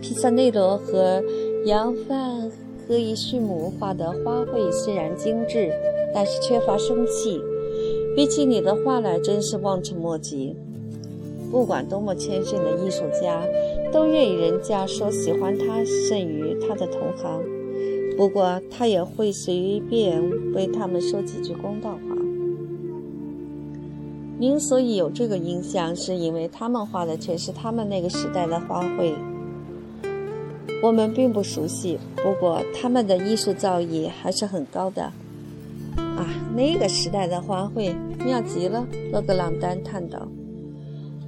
[0.00, 1.22] 皮萨内罗和
[1.66, 2.50] 扬范。
[2.86, 5.72] 和伊须姆画的花卉虽然精致，
[6.12, 7.40] 但是缺乏生气。
[8.14, 10.54] 比起你的画来，真是望尘莫及。
[11.50, 13.42] 不管多么谦逊的艺术家，
[13.90, 17.42] 都愿意人家说喜欢他甚于他的同行。
[18.16, 21.98] 不过他也会随便为他们说几句公道话。
[24.38, 29.14] 您所以有这个印象，是因为他们画的全是他们那个时代的花卉。
[30.82, 35.04] 我们并不熟悉，不过他们的艺术造诣还是很高的。
[35.96, 37.94] 啊，那个时代的花卉
[38.24, 40.28] 妙极了，洛格朗丹叹道：“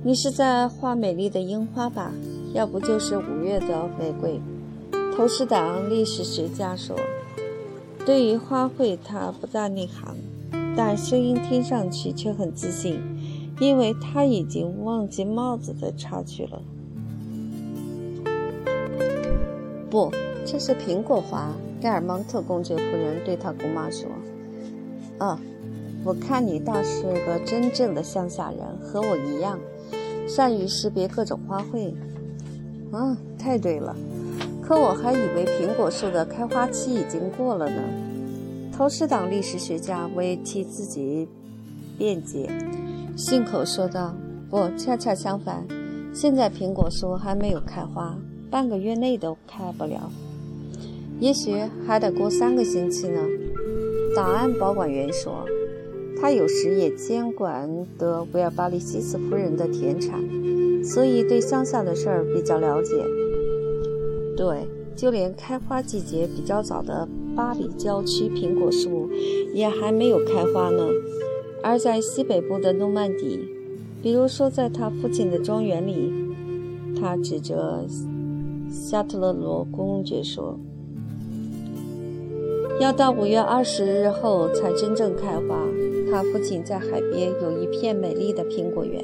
[0.05, 2.13] 你是在画美丽的樱花吧？
[2.53, 4.41] 要不就是五月的玫瑰。”
[5.17, 6.95] 投石党历史学家说
[8.05, 10.15] ：“对于花卉，他不大内行，
[10.77, 13.01] 但声音听上去却很自信，
[13.59, 16.61] 因为他已经忘记帽子的插曲了。”
[19.89, 20.13] 不，
[20.45, 21.51] 这是苹果花。
[21.81, 24.07] 盖尔蒙特公爵夫人对他姑妈说
[25.19, 25.39] ：“哦，
[26.05, 29.59] 我看你倒是个真正的乡下人，和我一样。”
[30.29, 31.95] 善于识别各种花卉。
[32.93, 33.97] 嗯，太对了。
[34.67, 37.81] 可我还以为苹果树的开花期已经过了呢。
[38.77, 41.29] 投石党历史学家为替自己
[41.97, 42.51] 辩解，
[43.17, 44.13] 信口说道
[44.51, 45.65] ：“不，恰恰相反，
[46.13, 48.19] 现在苹果树还没有开花，
[48.51, 50.11] 半个月内都开不了，
[51.21, 51.55] 也许
[51.87, 53.21] 还得过三个星期呢。”
[54.17, 55.47] 档案保管员说
[56.21, 60.21] ：“他有时也监管德维尔巴利西斯夫人的田产，
[60.83, 62.93] 所以对乡下的事儿比较了解。”
[64.37, 69.09] 对，就连开花季节比较早的巴黎郊区苹果树
[69.55, 70.87] 也还没有开花呢。
[71.63, 73.49] 而在西北部的诺曼底，
[74.03, 76.13] 比如说在他父亲的庄园里，
[77.01, 77.87] 他指着
[78.71, 80.59] 夏特勒罗公爵说
[82.79, 85.67] ：“要到五月二十日后才真正开花。
[86.11, 89.03] 他父亲在海边有一片美丽的苹果园，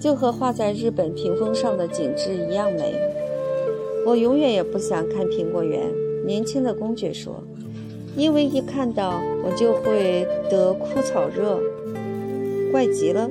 [0.00, 2.94] 就和画在日本屏风上的景致一样美。”
[4.06, 5.90] 我永远也不想看苹果园。
[6.26, 7.42] 年轻的公爵说
[8.16, 11.60] ：“因为一看到我就会得枯草热，
[12.70, 13.28] 怪极了。”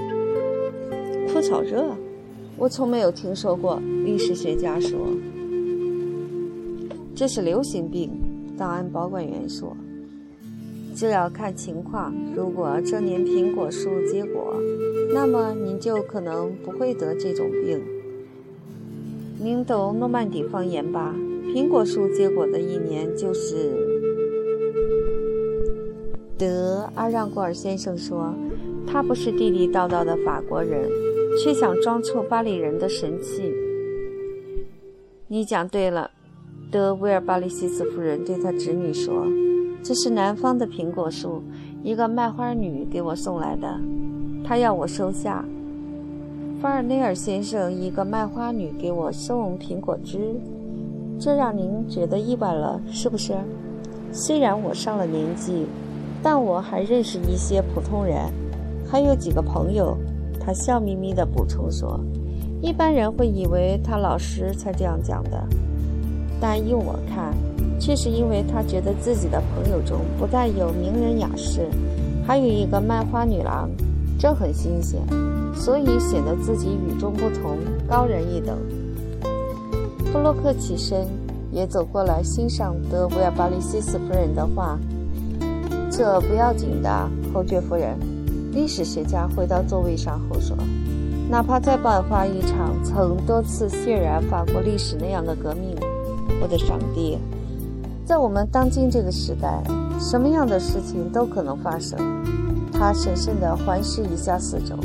[1.31, 1.85] 枯草热，
[2.57, 3.79] 我从没有听说过。
[4.05, 4.99] 历史学家说
[7.15, 8.11] ：“这是流行病。”
[8.57, 9.75] 档案保管员说
[10.95, 12.13] ：“这要看情况。
[12.35, 14.53] 如果这年苹果树结果，
[15.11, 17.81] 那么您就可能不会得这种病。”
[19.43, 21.13] 您懂诺曼底方言吧？
[21.53, 23.73] 苹果树结果的一年就是
[26.37, 28.33] 德阿让古尔先生说，
[28.87, 30.89] 他不是地地道道的法国人，
[31.37, 33.53] 却想装臭巴黎人的神气。
[35.27, 36.09] 你讲对了，
[36.71, 39.27] 德威尔巴利西斯夫人对他侄女说
[39.83, 41.43] ：“这是南方的苹果树，
[41.83, 43.77] 一个卖花女给我送来的，
[44.41, 45.43] 她要我收下。”
[46.63, 50.33] 法尔内尔先生，一个卖花女给我送苹果汁，
[51.19, 53.33] 这让您觉得意外了，是不是？
[54.13, 55.65] 虽然我上了年纪，
[56.23, 58.17] 但我还认识一些普通人，
[58.89, 59.97] 还有几个朋友。
[60.39, 61.99] 他笑眯眯地补充说
[62.63, 65.45] ：“一般人会以为他老师才这样讲的，
[66.39, 67.33] 但依我看，
[67.77, 71.67] 却是因为他觉得自己的朋友中不但有名人雅士，
[72.25, 73.69] 还有一个卖花女郎。”
[74.23, 75.01] 这很新鲜，
[75.53, 77.57] 所以显得自己与众不同，
[77.89, 78.57] 高人一等。
[80.13, 81.05] 布洛克起身，
[81.51, 84.79] 也走过来欣赏德维尔巴利西斯夫人的话。
[85.91, 86.89] 这不要紧的，
[87.33, 87.99] 侯爵夫人。
[88.53, 90.55] 历史学家回到座位上后说
[91.29, 95.75] ：“哪怕再爆发一场曾多次渲染法国历史那样的革命，
[96.41, 97.17] 我的上帝，
[98.05, 99.61] 在我们当今这个时代，
[99.99, 101.99] 什么样的事情都可能发生。”
[102.83, 104.75] 他审慎地环视一下四周，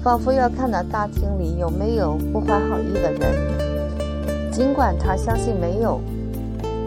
[0.00, 4.52] 仿佛要看到大厅里有没有不怀好意的人。
[4.52, 6.00] 尽管他相信没有，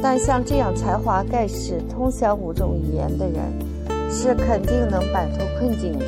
[0.01, 6.05] 但像这样才华盖世、通晓五种语言的人，是肯定能摆脱困境的。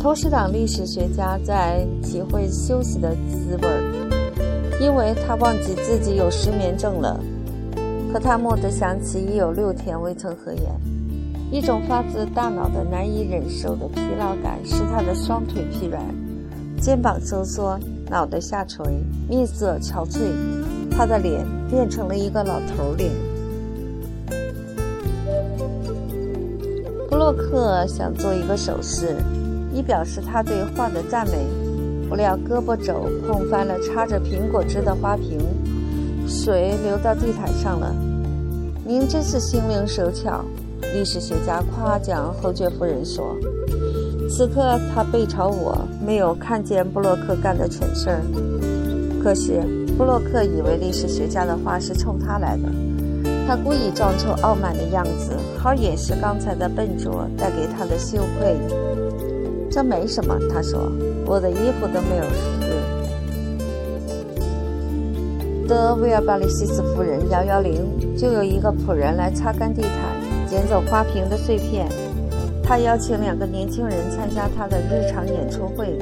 [0.00, 3.68] 投石党历史学家在体会休息的滋味，
[4.80, 7.20] 因为他忘记自己有失眠症了。
[8.10, 10.97] 可他蓦地想起，已有六天未曾合眼。
[11.50, 16.02] 一种发自大脑的难以忍受的疲劳感使他的双腿疲软，
[16.78, 17.78] 肩膀收缩，
[18.10, 18.84] 脑袋下垂，
[19.28, 20.18] 面色憔悴，
[20.90, 23.10] 他的脸变成了一个老头脸。
[27.08, 29.16] 布洛克想做一个手势，
[29.72, 31.38] 以表示他对画的赞美，
[32.10, 35.38] 不料胳膊肘碰翻了插着苹果汁的花瓶，
[36.26, 37.94] 水流到地毯上了。
[38.84, 40.44] 您真是心灵手巧。
[40.94, 43.36] 历史学家夸奖侯爵夫人说
[44.28, 48.20] ：“此刻他背朝我，没有看见布洛克干的蠢事儿。
[49.22, 49.60] 可是
[49.96, 52.68] 布洛克以为历史学家的话是冲他来的，
[53.46, 58.56] 他故意装出傲慢的样子，好掩饰刚才的笨拙带给他的羞愧。
[59.70, 60.90] 这没什么，他说，
[61.26, 62.58] 我的衣服都没有湿。”
[65.68, 70.07] 德维尔巴里西斯夫人幺幺零，就有一个仆人来擦干地毯。
[70.48, 71.86] 捡走花瓶的碎片，
[72.62, 75.98] 他邀请两个年轻人参加他的日常演出会，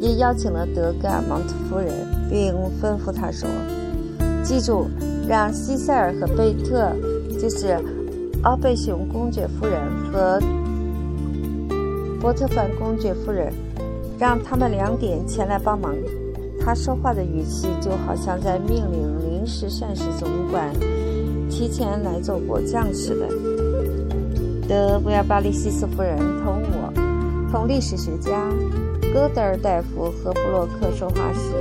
[0.00, 1.92] 也邀请了德盖尔蒙特夫人，
[2.30, 3.48] 并吩咐他说
[4.42, 4.86] ：“记住，
[5.28, 6.90] 让西塞尔和贝特，
[7.38, 7.78] 就是
[8.42, 9.78] 奥贝熊公爵夫人
[10.10, 10.40] 和
[12.20, 13.52] 波特凡公爵夫人，
[14.18, 15.94] 让他们两点前来帮忙。”
[16.58, 20.72] 他说话的语气就好像在命令临时膳食总管
[21.48, 23.55] 提前来做果酱似的。
[24.68, 26.92] 德维尔巴利西斯夫人同我，
[27.52, 28.50] 同历史学家，
[29.14, 31.52] 戈德尔大夫和布洛克说话时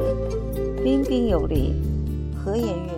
[0.84, 1.76] 彬彬有礼，
[2.36, 2.95] 和颜悦